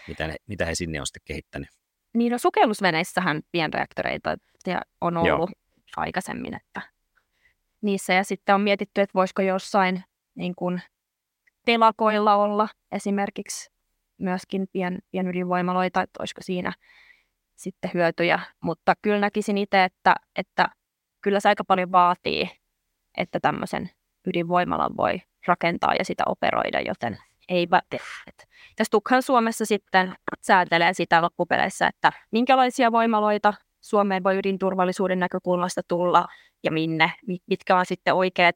[0.07, 1.69] mitä, ne, mitä he sinne on sitten kehittänyt.
[2.13, 4.37] niin no, sukellusveneissähän pienreaktoreita
[5.01, 5.47] on ollut Joo.
[5.97, 6.81] aikaisemmin, että
[7.81, 10.03] niissä ja sitten on mietitty, että voisiko jossain
[10.35, 10.81] niin kuin
[11.65, 13.71] telakoilla olla esimerkiksi
[14.17, 16.73] myöskin pien, pienydinvoimaloita, että olisiko siinä
[17.59, 20.69] sitten hyötyjä, mutta kyllä näkisin itse, että, että
[21.21, 22.49] kyllä se aika paljon vaatii,
[23.17, 23.89] että tämmöisen
[24.27, 27.17] ydinvoimalan voi rakentaa ja sitä operoida, joten
[27.49, 27.67] ei
[28.79, 36.27] Ja Stukhan Suomessa sitten säätelee sitä loppupeleissä, että minkälaisia voimaloita Suomeen voi ydinturvallisuuden näkökulmasta tulla
[36.63, 37.11] ja minne,
[37.47, 38.55] mitkä on sitten oikeat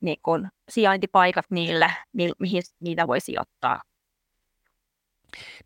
[0.00, 1.92] niin kun, sijaintipaikat niille,
[2.38, 3.82] mihin niitä voi sijoittaa.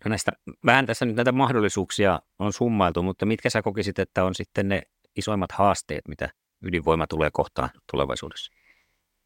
[0.05, 0.33] No näistä,
[0.67, 4.83] vähän tässä nyt näitä mahdollisuuksia on summailtu, mutta mitkä sä kokisit, että on sitten ne
[5.17, 6.29] isoimmat haasteet, mitä
[6.63, 8.53] ydinvoima tulee kohtaan tulevaisuudessa?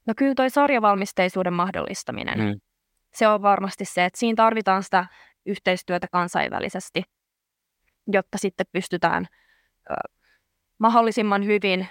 [0.06, 2.38] No kyllä toi sarjavalmisteisuuden mahdollistaminen.
[2.38, 2.60] Mm.
[3.14, 5.06] Se on varmasti se, että siinä tarvitaan sitä
[5.46, 7.02] yhteistyötä kansainvälisesti,
[8.06, 9.26] jotta sitten pystytään
[9.90, 9.94] ö,
[10.78, 11.88] mahdollisimman hyvin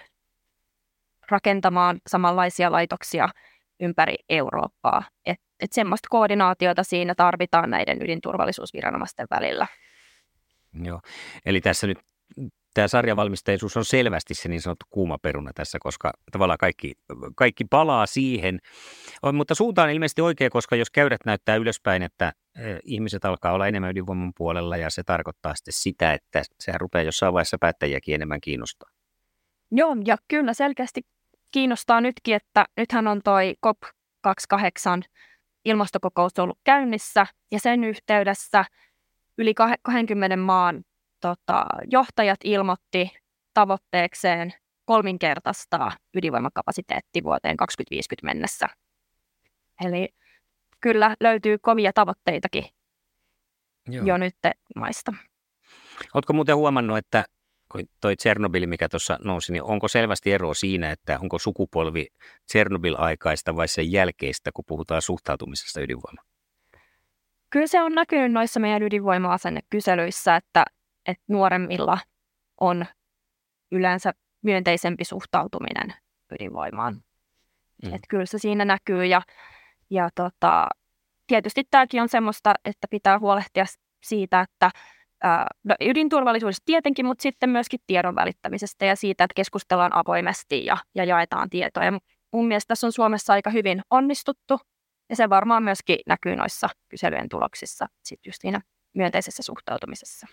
[1.30, 3.30] rakentamaan samanlaisia laitoksia
[3.82, 5.04] ympäri Eurooppaa.
[5.26, 9.68] Et, et semmoista koordinaatiota siinä tarvitaan näiden ydinturvallisuusviranomaisten välillä.
[10.84, 11.00] Joo,
[11.46, 11.98] eli tässä nyt
[12.74, 16.94] tämä sarjavalmisteisuus on selvästi se niin sanottu kuuma peruna tässä, koska tavallaan kaikki,
[17.36, 18.60] kaikki palaa siihen.
[19.34, 23.68] Mutta suunta on ilmeisesti oikea, koska jos käyrät näyttää ylöspäin, että e, ihmiset alkaa olla
[23.68, 28.42] enemmän ydinvoiman puolella ja se tarkoittaa sitten sitä, että sehän rupeaa jossain vaiheessa päättäjiäkin enemmän
[28.42, 28.90] kiinnostaa.
[29.72, 31.02] Joo, ja kyllä selkeästi
[31.52, 35.02] kiinnostaa nytkin, että nythän on toi COP28
[35.66, 38.66] ilmastokokous ollut käynnissä ja sen yhteydessä
[39.38, 40.84] yli 20 maan
[41.20, 43.12] tota, johtajat ilmoitti
[43.54, 44.54] tavoitteekseen
[44.86, 48.68] kolminkertaistaa ydinvoimakapasiteetti vuoteen 2050 mennessä.
[49.86, 50.10] Eli
[50.82, 52.66] kyllä löytyy kovia tavoitteitakin
[53.88, 54.06] Joo.
[54.06, 54.36] jo nyt
[54.76, 55.14] maista.
[56.14, 57.26] Oletko muuten huomannut, että
[58.02, 62.08] toi Tsernobyl, mikä tuossa nousi, niin onko selvästi ero siinä, että onko sukupolvi
[62.48, 66.28] Tsernobyl-aikaista vai sen jälkeistä, kun puhutaan suhtautumisesta ydinvoimaan?
[67.50, 70.66] Kyllä se on näkynyt noissa meidän ydinvoima-asennekyselyissä, että,
[71.06, 71.98] että nuoremmilla
[72.60, 72.86] on
[73.72, 75.94] yleensä myönteisempi suhtautuminen
[76.32, 76.94] ydinvoimaan.
[77.84, 77.94] Mm.
[77.94, 79.22] Että kyllä se siinä näkyy ja,
[79.90, 80.68] ja tota,
[81.28, 83.66] tietysti tämäkin on semmoista, että pitää huolehtia
[84.04, 84.72] siitä, että
[85.64, 91.04] no, ydinturvallisuudesta tietenkin, mutta sitten myöskin tiedon välittämisestä ja siitä, että keskustellaan avoimesti ja, ja
[91.04, 91.86] jaetaan tietoa.
[91.86, 92.00] Ja
[92.34, 94.60] mun mielestä tässä on Suomessa aika hyvin onnistuttu
[95.10, 98.62] ja se varmaan myöskin näkyy noissa kyselyjen tuloksissa sitten just siinä
[98.94, 100.28] myönteisessä suhtautumisessa.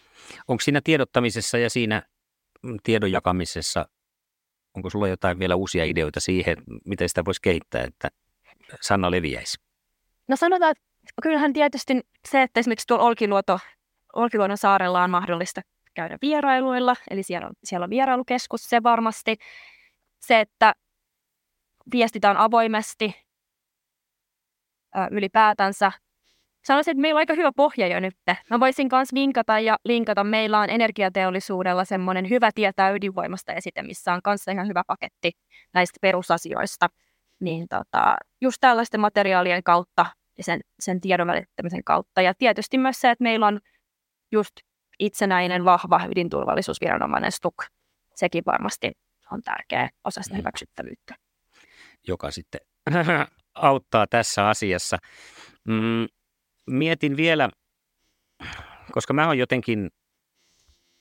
[0.48, 2.02] Onko siinä tiedottamisessa ja siinä
[2.62, 3.88] mm, tiedon jakamisessa,
[4.74, 8.08] onko sulla jotain vielä uusia ideoita siihen, miten sitä voisi kehittää, että
[8.80, 9.58] Sanna leviäisi?
[10.28, 10.84] No sanotaan, että
[11.22, 13.58] kyllähän tietysti se, että esimerkiksi tuolla Olkiluoto
[14.14, 15.60] Olkiluodon saarella on mahdollista
[15.94, 19.36] käydä vierailuilla, eli siellä on, siellä on vierailukeskus, se varmasti.
[20.20, 20.74] Se, että
[21.92, 23.14] viestitään avoimesti
[24.94, 25.92] ää, ylipäätänsä.
[26.64, 28.14] Sanoisin, että meillä on aika hyvä pohja jo nyt.
[28.50, 30.24] Mä voisin myös vinkata ja linkata.
[30.24, 35.32] Meillä on energiateollisuudella semmoinen hyvä tietää ydinvoimasta esite, missä on kanssa ihan hyvä paketti
[35.74, 36.88] näistä perusasioista.
[37.40, 40.06] Niin tota, just tällaisten materiaalien kautta
[40.38, 42.22] ja sen, sen tiedon välittämisen kautta.
[42.22, 43.60] Ja tietysti myös se, että meillä on
[44.32, 44.52] just
[44.98, 47.64] itsenäinen, vahva ydinturvallisuusviranomainen STUK.
[48.14, 48.92] Sekin varmasti
[49.32, 50.38] on tärkeä osa sitä mm.
[50.38, 51.14] hyväksyttävyyttä.
[52.08, 52.60] Joka sitten
[53.54, 54.96] auttaa tässä asiassa.
[55.68, 56.06] Mm,
[56.66, 57.48] mietin vielä,
[58.92, 59.90] koska mä oon jotenkin,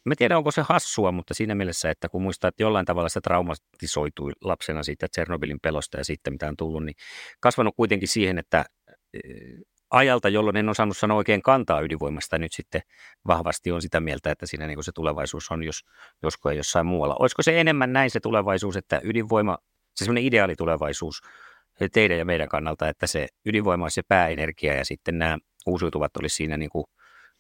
[0.06, 3.22] mä tiedän onko se hassua, mutta siinä mielessä, että kun muistaa, että jollain tavalla se
[3.22, 6.96] traumatisoitui lapsena siitä Tsernobylin pelosta ja sitten mitä on tullut, niin
[7.40, 8.66] kasvanut kuitenkin siihen, että
[9.89, 12.82] ajalta, jolloin en osannut sanoa oikein kantaa ydinvoimasta, nyt sitten
[13.28, 15.86] vahvasti on sitä mieltä, että siinä niin se tulevaisuus on, jos,
[16.23, 17.15] josko ei jossain muualla.
[17.19, 19.58] Olisiko se enemmän näin se tulevaisuus, että ydinvoima,
[19.95, 21.21] se semmoinen ideaali tulevaisuus
[21.93, 26.36] teidän ja meidän kannalta, että se ydinvoima olisi se pääenergia ja sitten nämä uusiutuvat olisi
[26.36, 26.86] siinä niin kuin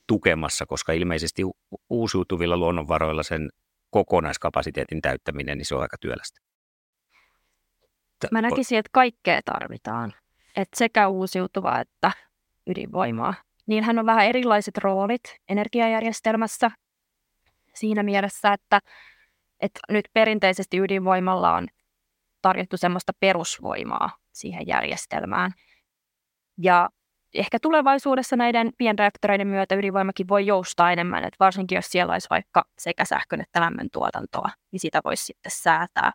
[0.07, 1.43] tukemassa, koska ilmeisesti
[1.89, 3.49] uusiutuvilla luonnonvaroilla sen
[3.89, 6.41] kokonaiskapasiteetin täyttäminen, niin se on aika työlästä.
[8.31, 10.13] Mä näkisin, että kaikkea tarvitaan.
[10.55, 12.11] Että sekä uusiutuva että
[12.67, 13.33] ydinvoimaa.
[13.67, 16.71] Niillähän on vähän erilaiset roolit energiajärjestelmässä
[17.73, 18.79] siinä mielessä, että,
[19.59, 21.67] että nyt perinteisesti ydinvoimalla on
[22.41, 25.51] tarjottu semmoista perusvoimaa siihen järjestelmään.
[26.57, 26.89] Ja
[27.33, 32.65] ehkä tulevaisuudessa näiden pienreaktoreiden myötä ydinvoimakin voi joustaa enemmän, että varsinkin jos siellä olisi vaikka
[32.79, 36.11] sekä sähkön että lämmön tuotantoa, niin sitä voisi sitten säätää.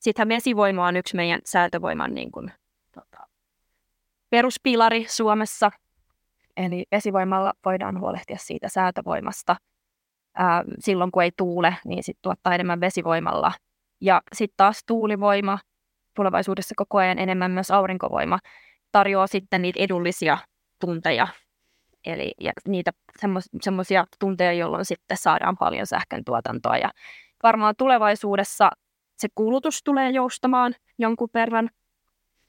[0.00, 2.52] Sittenhän vesivoima on yksi meidän säätövoiman niin kuin,
[2.94, 3.18] tota,
[4.30, 5.70] peruspilari Suomessa,
[6.56, 9.56] Eli vesivoimalla voidaan huolehtia siitä säätövoimasta.
[10.34, 13.52] ää, silloin, kun ei tuule, niin sitten tuottaa enemmän vesivoimalla.
[14.00, 15.58] Ja sitten taas tuulivoima,
[16.16, 18.38] tulevaisuudessa koko ajan enemmän myös aurinkovoima,
[18.92, 20.38] tarjoaa sitten niitä edullisia
[20.80, 21.28] tunteja.
[22.06, 22.90] Eli ja niitä
[23.62, 26.76] semmoisia tunteja, jolloin sitten saadaan paljon sähkön tuotantoa.
[26.76, 26.90] Ja
[27.42, 28.70] varmaan tulevaisuudessa
[29.18, 31.70] se kulutus tulee joustamaan jonkun verran.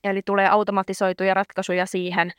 [0.04, 2.32] Eli tulee automatisoituja ratkaisuja siihen,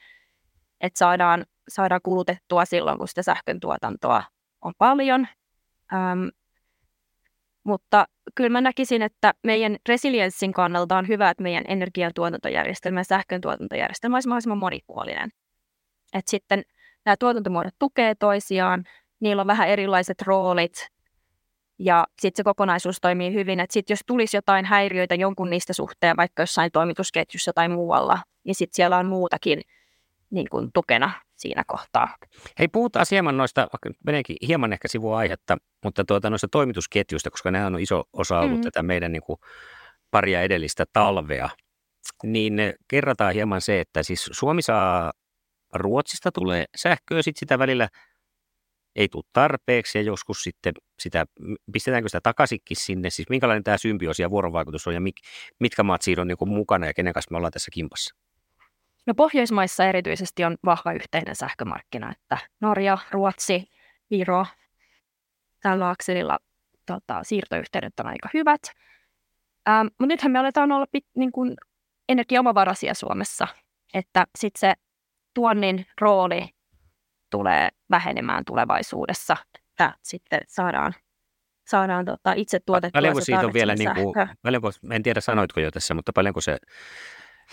[0.81, 4.23] että saadaan, saadaan kulutettua silloin, kun sitä sähkön tuotantoa
[4.63, 5.29] on paljon.
[5.93, 6.29] Ähm,
[7.65, 13.41] mutta kyllä mä näkisin, että meidän resilienssin kannalta on hyvä, että meidän energiantuotantojärjestelmä ja sähkön
[13.41, 15.31] tuotantojärjestelmä olisi mahdollisimman monipuolinen.
[16.13, 16.63] Että sitten
[17.05, 18.85] nämä tuotantomuodot tukee toisiaan,
[19.21, 20.89] niillä on vähän erilaiset roolit
[21.79, 23.61] ja sitten se kokonaisuus toimii hyvin.
[23.61, 28.55] Että sitten jos tulisi jotain häiriöitä jonkun niistä suhteen, vaikka jossain toimitusketjussa tai muualla, niin
[28.55, 29.61] sitten siellä on muutakin
[30.31, 32.17] niin kuin tukena siinä kohtaa.
[32.59, 37.67] Hei, puhutaan hieman noista, vaikka meneekin hieman ehkä sivuaihetta, mutta tuota, noista toimitusketjuista, koska nämä
[37.67, 38.63] on iso osa ollut mm.
[38.63, 39.39] tätä meidän niin kuin
[40.11, 41.49] paria edellistä talvea,
[42.23, 45.13] niin kerrataan hieman se, että siis Suomi saa
[45.75, 47.89] Ruotsista tulee sähköä, sitten sitä välillä
[48.97, 51.27] ei tule tarpeeksi ja joskus sitten sitä,
[51.73, 55.15] pistetäänkö sitä takaisinkin sinne, siis minkälainen tämä symbioosi ja vuorovaikutus on ja mit,
[55.61, 58.15] mitkä maat siinä on niin mukana ja kenen kanssa me ollaan tässä kimpassa?
[59.07, 63.71] No Pohjoismaissa erityisesti on vahva yhteinen sähkömarkkina, että Norja, Ruotsi,
[64.11, 64.47] Viro,
[65.63, 66.39] tällä akselilla
[66.87, 68.61] tota, siirtoyhteydet on aika hyvät.
[69.69, 71.55] Ähm, mutta nythän me aletaan olla pit, niin kuin
[72.09, 73.49] energiaomavaraisia Suomessa,
[73.95, 74.75] että sitten se
[75.35, 76.49] tuonnin rooli
[77.31, 80.95] tulee vähenemään tulevaisuudessa, että sitten saadaan,
[81.67, 85.61] saadaan tota, itse tuotettua paljonko se siitä on vielä, niin kuin, paljonko, en tiedä sanoitko
[85.61, 86.59] jo tässä, mutta paljonko se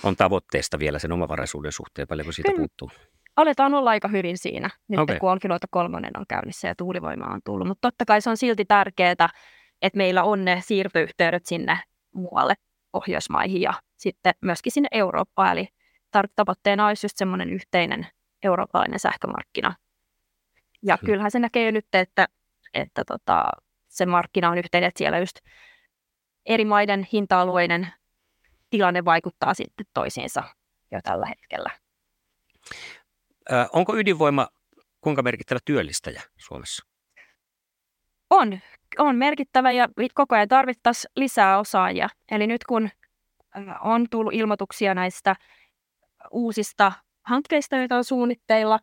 [0.04, 2.58] on tavoitteesta vielä sen omavaraisuuden suhteen, paljonko siitä Kyllä.
[2.58, 2.92] puuttuu?
[3.36, 5.20] Aletaan olla aika hyvin siinä, nyt okay.
[5.20, 7.68] kun Olkiluoto kolmonen on käynnissä ja tuulivoima on tullut.
[7.68, 9.12] Mutta totta kai se on silti tärkeää,
[9.82, 11.80] että meillä on ne siirtoyhteydet sinne
[12.14, 12.54] muualle
[12.92, 15.52] Pohjoismaihin ja sitten myöskin sinne Eurooppaan.
[15.52, 15.68] Eli
[16.36, 18.08] tavoitteena olisi just semmoinen yhteinen
[18.44, 19.76] eurooppalainen sähkömarkkina.
[20.84, 21.06] Ja hmm.
[21.06, 22.28] kyllähän se näkee jo nyt, että,
[22.74, 23.46] että tota,
[23.88, 25.40] se markkina on yhteinen, että siellä just
[26.46, 27.88] eri maiden hinta-alueiden
[28.72, 30.44] tilanne vaikuttaa sitten toisiinsa
[30.92, 31.70] jo tällä hetkellä.
[33.52, 34.48] Ö, onko ydinvoima
[35.02, 36.86] kuinka merkittävä työllistäjä Suomessa?
[38.30, 38.60] On,
[38.98, 42.10] on merkittävä ja koko ajan tarvittaisiin lisää osaajia.
[42.32, 42.90] Eli nyt kun
[43.82, 45.36] on tullut ilmoituksia näistä
[46.32, 46.92] uusista
[47.24, 48.80] hankkeista, joita on suunnitteilla,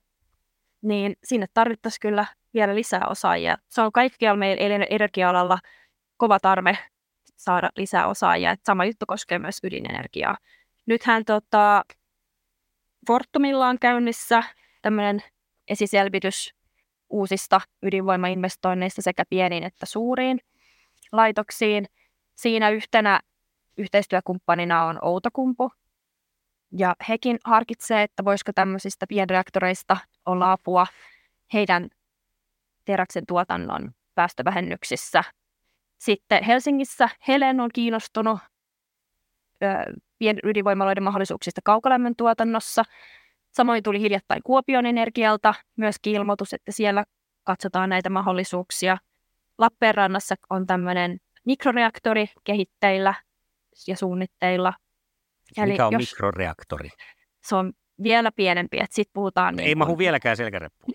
[0.83, 3.59] niin sinne tarvittaisiin kyllä vielä lisää osaajia.
[3.69, 5.59] Se on kaikkialla meidän energia-alalla
[6.17, 6.79] kova tarve
[7.39, 8.51] saada lisää osaajia.
[8.51, 10.37] Et sama juttu koskee myös ydinenergiaa.
[10.87, 11.85] Nythän tota,
[13.07, 14.43] Fortumilla on käynnissä
[14.83, 15.23] tämmöinen
[15.69, 16.55] esiselvitys
[17.11, 20.41] uusista ydinvoimainvestoinneista sekä pieniin että suuriin
[21.13, 21.87] laitoksiin.
[22.35, 23.21] Siinä yhtenä
[23.77, 25.71] yhteistyökumppanina on Outokumpu,
[26.73, 29.97] ja hekin harkitsee, että voisiko tämmöisistä pienreaktoreista
[30.27, 30.87] olla apua
[31.53, 31.89] heidän
[32.85, 35.25] teräksen tuotannon päästövähennyksissä.
[35.99, 38.39] Sitten Helsingissä Helen on kiinnostunut
[40.19, 42.83] pienydinvoimaloiden mahdollisuuksista kaukolämmön tuotannossa.
[43.51, 47.05] Samoin tuli hiljattain Kuopion energialta myös ilmoitus, että siellä
[47.45, 48.99] katsotaan näitä mahdollisuuksia.
[49.59, 53.15] Lappeenrannassa on tämmöinen mikroreaktori kehitteillä
[53.87, 54.73] ja suunnitteilla–
[55.57, 56.89] Eli Mikä on jos, mikroreaktori?
[57.43, 59.57] Se on vielä pienempi, että sitten puhutaan...
[59.57, 59.79] Niin ei kun...
[59.79, 60.95] mahu vieläkään selkäreppuun.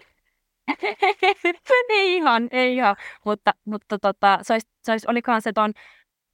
[1.90, 2.96] ei ihan, ei ihan,
[3.26, 5.74] mutta, mutta tota, se, olisi, se olisi, olikohan se tuon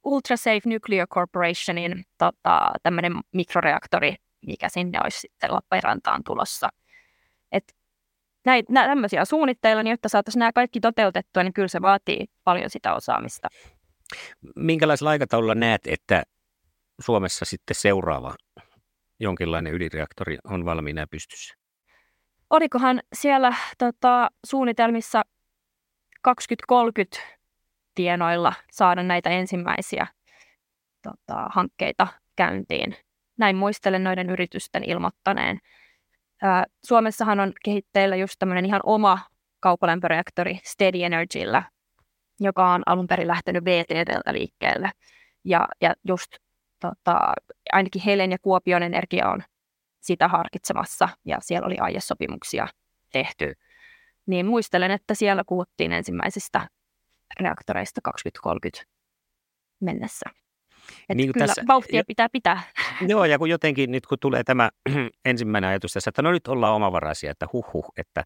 [0.04, 4.14] Ultra Safe Nuclear Corporationin tota, tämmöinen mikroreaktori,
[4.46, 6.68] mikä sinne olisi sitten Lappeenrantaan tulossa.
[7.52, 7.76] Et
[8.44, 12.70] näitä, nä, tämmöisiä suunnitteilla, niin jotta saataisiin nämä kaikki toteutettua, niin kyllä se vaatii paljon
[12.70, 13.48] sitä osaamista.
[14.56, 16.22] Minkälaisella aikataululla näet, että
[17.00, 18.34] Suomessa sitten seuraava
[19.20, 21.59] jonkinlainen ydinreaktori on valmiina pystyssä?
[22.50, 25.22] Olikohan siellä tota, suunnitelmissa
[26.22, 27.16] 2030
[27.94, 30.06] tienoilla saada näitä ensimmäisiä
[31.02, 32.96] tota, hankkeita käyntiin.
[33.38, 35.58] Näin muistelen noiden yritysten ilmoittaneen.
[36.42, 39.18] Ää, Suomessahan on kehitteillä just tämmöinen ihan oma
[39.60, 41.62] kaukolämpöreaktori Steady Energyllä,
[42.40, 44.90] joka on alun perin lähtenyt VTTltä liikkeelle.
[45.44, 46.32] Ja, ja just
[46.80, 47.32] tota,
[47.72, 49.42] ainakin Helen ja Kuopion Energia on
[50.00, 52.68] sitä harkitsemassa ja siellä oli aiesopimuksia
[53.12, 53.52] tehty.
[54.26, 56.68] Niin muistelen, että siellä kuuttiin ensimmäisistä
[57.40, 58.90] reaktoreista 2030
[59.80, 60.30] mennessä.
[61.00, 62.62] Että niin kyllä tässä, vauhtia jo, pitää pitää.
[63.08, 64.70] Joo, ja kun jotenkin nyt kun tulee tämä
[65.24, 68.24] ensimmäinen ajatus tässä, että no nyt ollaan omavaraisia, että huh huh, että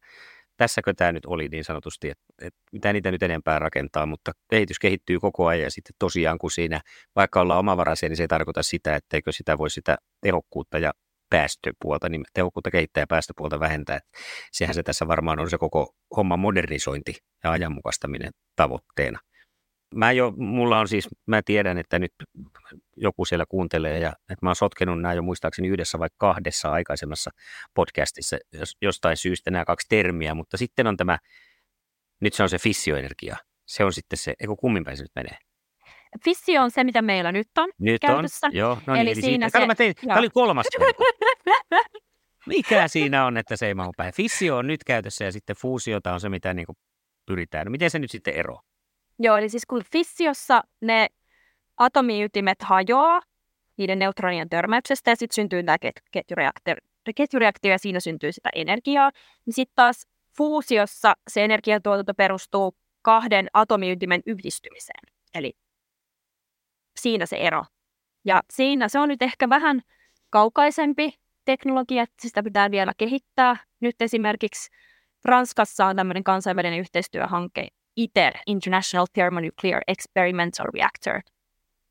[0.56, 4.78] tässäkö tämä nyt oli niin sanotusti, että, että mitä niitä nyt enempää rakentaa, mutta kehitys
[4.78, 6.80] kehittyy koko ajan ja sitten tosiaan kun siinä,
[7.16, 10.92] vaikka ollaan omavaraisia, niin se ei tarkoita sitä, etteikö sitä voi sitä tehokkuutta ja
[11.34, 13.98] päästöpuolta, niin tehokkuutta kehittää ja päästöpuolta vähentää.
[14.52, 19.18] Sehän se tässä varmaan on se koko homma modernisointi ja ajanmukaistaminen tavoitteena.
[19.94, 22.12] Mä jo, mulla on siis, mä tiedän, että nyt
[22.96, 27.30] joku siellä kuuntelee ja että mä oon sotkenut nämä jo muistaakseni yhdessä vai kahdessa aikaisemmassa
[27.74, 28.36] podcastissa
[28.82, 31.18] jostain syystä nämä kaksi termiä, mutta sitten on tämä,
[32.20, 33.36] nyt se on se fissioenergia.
[33.66, 35.38] Se on sitten se, eikö kummin päin se nyt menee?
[36.24, 38.46] Fissio on se, mitä meillä nyt on nyt käytössä.
[38.46, 40.66] On, joo, no niin, eli, eli siinä siitä, se, mä tein, tämä oli kolmas
[42.46, 44.14] Mikä siinä on, että se ei mahu päin?
[44.14, 46.76] Fissio on nyt käytössä ja sitten fuusiota on se, mitä niin kuin
[47.26, 47.66] pyritään.
[47.66, 48.62] No miten se nyt sitten eroaa?
[49.18, 51.06] Joo, eli siis kun fissiossa ne
[51.76, 53.20] atomiytimet hajoaa
[53.76, 55.76] niiden neutronien törmäyksestä ja sitten syntyy tämä
[56.10, 56.74] ketjureaktio,
[57.16, 59.10] ketjureaktio ja siinä syntyy sitä energiaa,
[59.46, 60.06] niin sitten taas
[60.36, 65.00] fuusiossa se energiatuotanto perustuu kahden atomiytimen yhdistymiseen.
[65.34, 65.52] Eli
[67.04, 67.64] siinä se ero.
[68.24, 69.80] Ja siinä se on nyt ehkä vähän
[70.30, 73.56] kaukaisempi teknologia, että sitä pitää vielä kehittää.
[73.80, 74.70] Nyt esimerkiksi
[75.24, 81.20] Ranskassa on tämmöinen kansainvälinen yhteistyöhanke ITER, International Thermonuclear Experimental Reactor,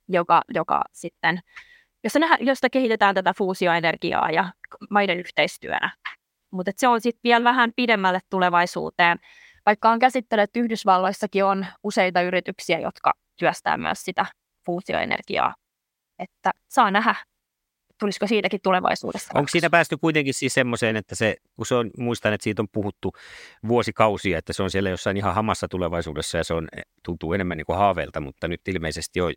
[0.08, 1.40] joka, joka sitten,
[2.04, 4.54] josta, nähdä, josta kehitetään tätä fuusioenergiaa ja
[4.90, 5.92] maiden yhteistyönä.
[6.52, 9.20] Mutta se on sitten vielä vähän pidemmälle tulevaisuuteen,
[9.66, 14.26] vaikka on käsittelyt, että Yhdysvalloissakin on useita yrityksiä, jotka työstää myös sitä
[14.66, 15.56] fuusioenergiaa.
[16.20, 17.16] Että saa nähdä,
[18.00, 19.32] tulisiko siitäkin tulevaisuudessa.
[19.36, 22.68] Onko siinä päästy kuitenkin siis semmoiseen, että se, kun se on, muistan, että siitä on
[22.72, 23.12] puhuttu
[23.68, 26.68] vuosikausia, että se on siellä jossain ihan hamassa tulevaisuudessa ja se on,
[27.04, 29.34] tuntuu enemmän niin kuin haaveelta, mutta nyt ilmeisesti on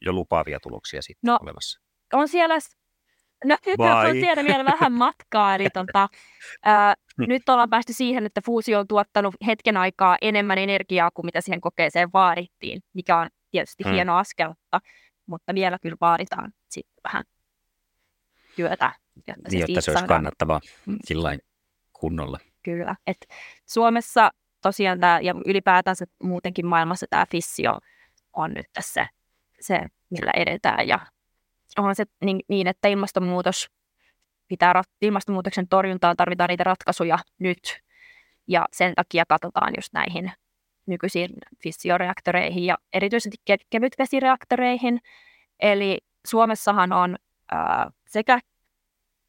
[0.00, 1.80] jo lupaavia tuloksia siitä no, olemassa.
[2.12, 2.54] On siellä,
[3.44, 6.08] no nyt on siellä vielä vähän matkaa, eli tota,
[6.64, 11.40] ää, nyt ollaan päästy siihen, että fuusio on tuottanut hetken aikaa enemmän energiaa kuin mitä
[11.40, 13.92] siihen kokeeseen vaadittiin, mikä on tietysti hmm.
[13.92, 14.54] hieno askel,
[15.26, 17.24] mutta, vielä kyllä vaaditaan sitten vähän
[18.56, 18.92] työtä.
[19.16, 20.98] Jotta se, niin, jotta se olisi kannattavaa mm.
[21.04, 21.38] sillä
[21.92, 22.38] kunnolla.
[22.62, 22.96] Kyllä.
[23.06, 23.26] Et
[23.66, 24.30] Suomessa
[24.62, 27.78] tosiaan tämä, ja ylipäätänsä muutenkin maailmassa tämä fissio
[28.32, 29.06] on nyt tässä
[29.60, 29.80] se,
[30.10, 30.88] millä edetään.
[30.88, 30.98] Ja
[31.78, 33.70] onhan se niin, niin että ilmastonmuutos
[34.48, 37.80] pitää, ilmastonmuutoksen torjuntaan tarvitaan niitä ratkaisuja nyt.
[38.48, 40.32] Ja sen takia katsotaan just näihin
[40.90, 41.30] nykyisiin
[41.62, 43.36] fissioreaktoreihin ja erityisesti
[43.70, 45.00] kevytvesireaktoreihin.
[45.60, 47.16] Eli Suomessahan on
[47.52, 48.40] ää, sekä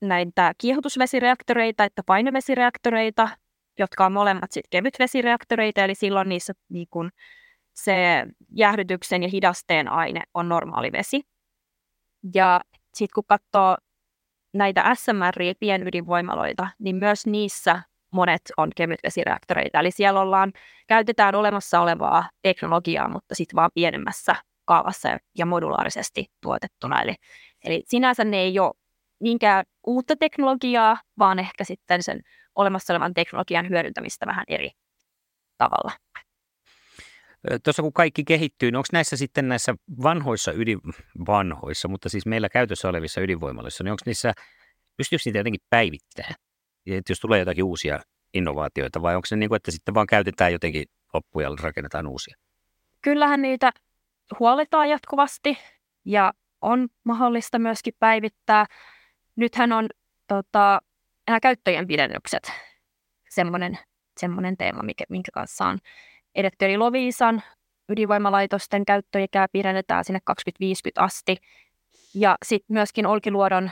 [0.01, 3.29] näitä kiehutusvesireaktoreita että painevesireaktoreita,
[3.79, 7.11] jotka on molemmat sitten kevytvesireaktoreita, eli silloin niissä niin kun
[7.73, 11.21] se jäähdytyksen ja hidasteen aine on normaali vesi.
[12.33, 12.61] Ja
[12.93, 13.77] sitten kun katsoo
[14.53, 17.81] näitä SMR pienydinvoimaloita, niin myös niissä
[18.11, 19.79] monet on kevytvesireaktoreita.
[19.79, 20.53] Eli siellä ollaan,
[20.87, 24.35] käytetään olemassa olevaa teknologiaa, mutta sitten vaan pienemmässä
[24.65, 27.01] kaavassa ja modulaarisesti tuotettuna.
[27.01, 27.15] Eli,
[27.65, 28.73] eli sinänsä ne ei ole
[29.19, 32.21] niinkään uutta teknologiaa, vaan ehkä sitten sen
[32.55, 34.71] olemassa olevan teknologian hyödyntämistä vähän eri
[35.57, 35.91] tavalla.
[37.63, 40.79] Tuossa kun kaikki kehittyy, niin onko näissä sitten näissä vanhoissa ydin,
[41.27, 44.33] vanhoissa, mutta siis meillä käytössä olevissa ydinvoimaloissa, niin onko niissä,
[44.97, 46.35] pystyykö niitä jotenkin päivittämään?
[46.87, 47.99] Että jos tulee jotakin uusia
[48.33, 52.35] innovaatioita vai onko se niin kuin, että sitten vaan käytetään jotenkin loppuja ja rakennetaan uusia?
[53.01, 53.71] Kyllähän niitä
[54.39, 55.57] huoletaan jatkuvasti
[56.05, 58.65] ja on mahdollista myöskin päivittää.
[59.35, 59.87] Nythän on
[60.27, 60.81] tota,
[61.27, 62.51] nämä käyttöjen pidennykset
[63.29, 63.77] semmoinen,
[64.19, 65.77] semmoinen teema, mikä, minkä kanssa on
[66.35, 66.65] edetty.
[66.65, 67.43] Eli Loviisan
[67.89, 71.37] ydinvoimalaitosten käyttöikää pidennetään sinne 2050 asti.
[72.15, 73.71] Ja sitten myöskin Olkiluodon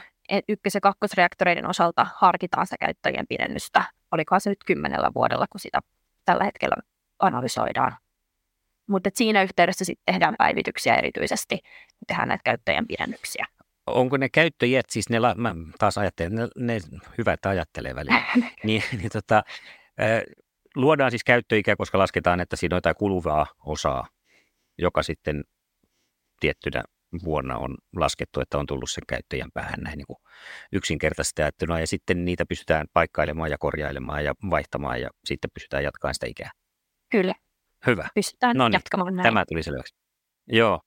[0.50, 3.84] ykkös- ja kakkosreaktoreiden osalta harkitaan sitä käyttöjen pidennystä.
[4.12, 5.80] Olikohan se nyt kymmenellä vuodella, kun sitä
[6.26, 6.76] tällä hetkellä
[7.20, 7.98] analysoidaan.
[8.88, 11.60] Mutta siinä yhteydessä sitten tehdään päivityksiä erityisesti,
[12.08, 13.46] tehdään näitä käyttäjän pidennyksiä.
[13.88, 16.80] Onko ne käyttöjät, siis ne, mä taas ajattelen, ne, ne
[17.18, 18.24] hyvä, että ajattelee välillä,
[18.64, 19.44] niin, niin tota,
[20.76, 24.08] luodaan siis käyttöikä, koska lasketaan, että siinä on jotain kuluvaa osaa,
[24.78, 25.44] joka sitten
[26.40, 26.84] tiettynä
[27.24, 30.18] vuonna on laskettu, että on tullut sen käyttäjän päähän näin niin kuin
[30.72, 36.14] yksinkertaisesti ajattuna, ja sitten niitä pystytään paikkailemaan ja korjailemaan ja vaihtamaan, ja sitten pystytään jatkamaan
[36.14, 36.52] sitä ikää.
[37.12, 37.34] Kyllä.
[37.88, 38.08] Hyvä.
[38.16, 39.24] Pystytään Noniin, jatkamaan näin.
[39.24, 39.96] Tämä tuli selväksi.
[40.48, 40.82] Joo.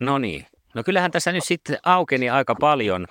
[0.00, 0.46] No niin.
[0.74, 3.06] No kyllähän tässä nyt sitten aukeni aika paljon.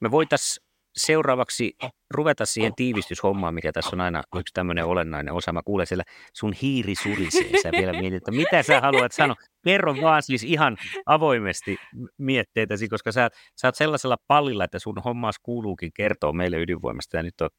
[0.00, 0.65] Me voitaisiin
[0.96, 1.76] seuraavaksi
[2.10, 5.52] ruveta siihen tiivistyshommaan, mikä tässä on aina yksi tämmöinen olennainen osa.
[5.52, 7.62] Mä kuulen siellä sun hiiri surisee.
[7.62, 9.36] Sä vielä mietit, että mitä sä haluat sanoa.
[9.64, 10.76] Kerro vaan siis ihan
[11.06, 11.76] avoimesti
[12.18, 17.16] mietteitäsi, koska sä, sä oot sellaisella pallilla, että sun hommaas kuuluukin kertoa meille ydinvoimasta.
[17.16, 17.54] Ja nyt oot,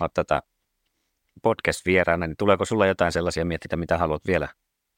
[0.00, 0.42] oot tätä
[1.42, 4.48] podcast-vieraana, niin tuleeko sulla jotain sellaisia mietteitä, mitä haluat vielä,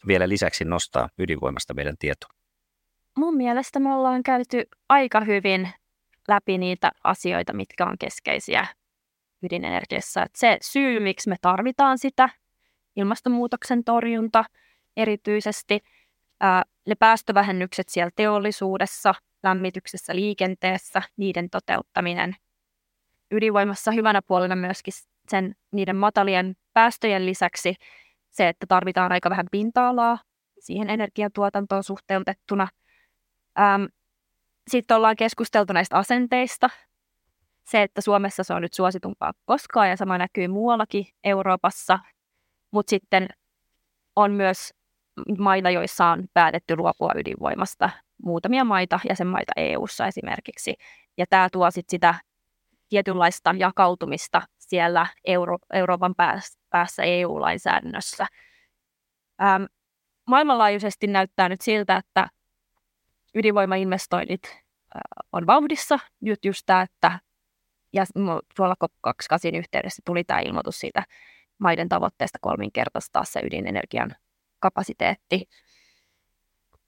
[0.06, 2.36] vielä lisäksi nostaa ydinvoimasta meidän tietoon?
[3.18, 5.68] Mun mielestä me ollaan käyty aika hyvin
[6.28, 8.66] läpi niitä asioita, mitkä on keskeisiä
[9.42, 10.22] ydinenergiassa.
[10.22, 12.28] Et se syy, miksi me tarvitaan sitä,
[12.96, 14.44] ilmastonmuutoksen torjunta
[14.96, 15.80] erityisesti,
[16.40, 22.36] ää, ne päästövähennykset siellä teollisuudessa, lämmityksessä, liikenteessä, niiden toteuttaminen.
[23.30, 24.94] Ydinvoimassa hyvänä puolena myöskin
[25.28, 27.74] sen niiden matalien päästöjen lisäksi
[28.30, 30.18] se, että tarvitaan aika vähän pinta-alaa
[30.58, 32.68] siihen energiatuotantoon suhteutettuna.
[33.60, 33.84] Ähm,
[34.68, 36.70] sitten ollaan keskusteltu näistä asenteista.
[37.64, 41.98] Se, että Suomessa se on nyt suositumpaa koskaan ja sama näkyy muuallakin Euroopassa.
[42.70, 43.28] Mutta sitten
[44.16, 44.74] on myös
[45.38, 47.90] maita, joissa on päätetty luopua ydinvoimasta.
[48.22, 50.74] Muutamia maita, jäsenmaita EU-ssa esimerkiksi.
[51.18, 52.14] Ja tämä tuo sit sitä
[52.88, 58.26] tietynlaista jakautumista siellä Euro- Euroopan päässä, päässä EU-lainsäädännössä.
[59.42, 59.62] Ähm,
[60.26, 62.28] maailmanlaajuisesti näyttää nyt siltä, että
[63.36, 64.58] ydinvoimainvestoinnit
[65.32, 65.98] on vauhdissa.
[66.20, 67.18] Nyt just tämä, että
[67.92, 68.04] ja
[68.56, 71.04] tuolla COP28 yhteydessä tuli tämä ilmoitus siitä
[71.58, 74.16] maiden tavoitteesta kolminkertaistaa se ydinenergian
[74.58, 75.48] kapasiteetti.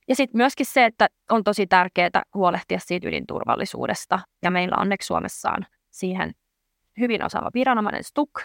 [0.09, 4.19] Ja sitten myöskin se, että on tosi tärkeää huolehtia siitä ydinturvallisuudesta.
[4.43, 6.33] Ja meillä onneksi Suomessa on siihen
[7.01, 8.41] hyvin osaava viranomainen STUK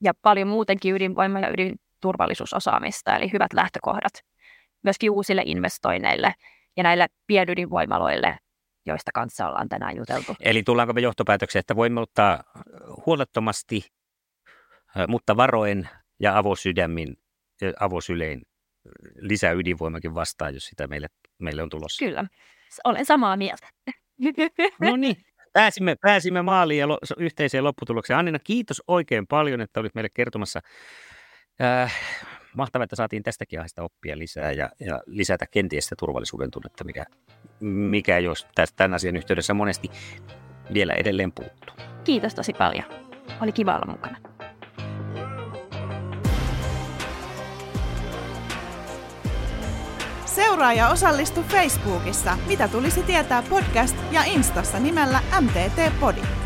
[0.00, 4.12] ja paljon muutenkin ydinvoima- ja ydinturvallisuusosaamista, eli hyvät lähtökohdat
[4.82, 6.34] myöskin uusille investoinneille
[6.76, 8.38] ja näille pienydinvoimaloille,
[8.86, 10.36] joista kanssa ollaan tänään juteltu.
[10.40, 12.44] Eli tullaanko me johtopäätökseen, että voimme ottaa
[13.06, 13.86] huolettomasti,
[15.08, 15.88] mutta varoen
[16.20, 17.16] ja avosydämin,
[17.80, 18.42] avosylein
[19.20, 21.06] lisää ydinvoimakin vastaan, jos sitä meille,
[21.38, 22.04] meille on tulossa.
[22.04, 22.24] Kyllä,
[22.84, 23.68] olen samaa mieltä.
[24.80, 25.16] No niin,
[25.52, 28.18] pääsimme, pääsimme maaliin ja lo, yhteiseen lopputulokseen.
[28.18, 30.60] Annina, kiitos oikein paljon, että olit meille kertomassa.
[31.62, 31.94] Äh,
[32.56, 37.04] mahtavaa, että saatiin tästäkin aiheesta oppia lisää ja, ja lisätä kenties sitä turvallisuuden tunnetta, mikä,
[37.60, 38.46] mikä jos
[38.76, 39.90] tämän asian yhteydessä monesti
[40.74, 41.76] vielä edelleen puuttuu.
[42.04, 42.84] Kiitos tosi paljon.
[43.40, 44.18] Oli kiva olla mukana.
[50.24, 56.45] Seuraa ja osallistu Facebookissa Mitä tulisi tietää podcast ja Instassa nimellä MTT Podi.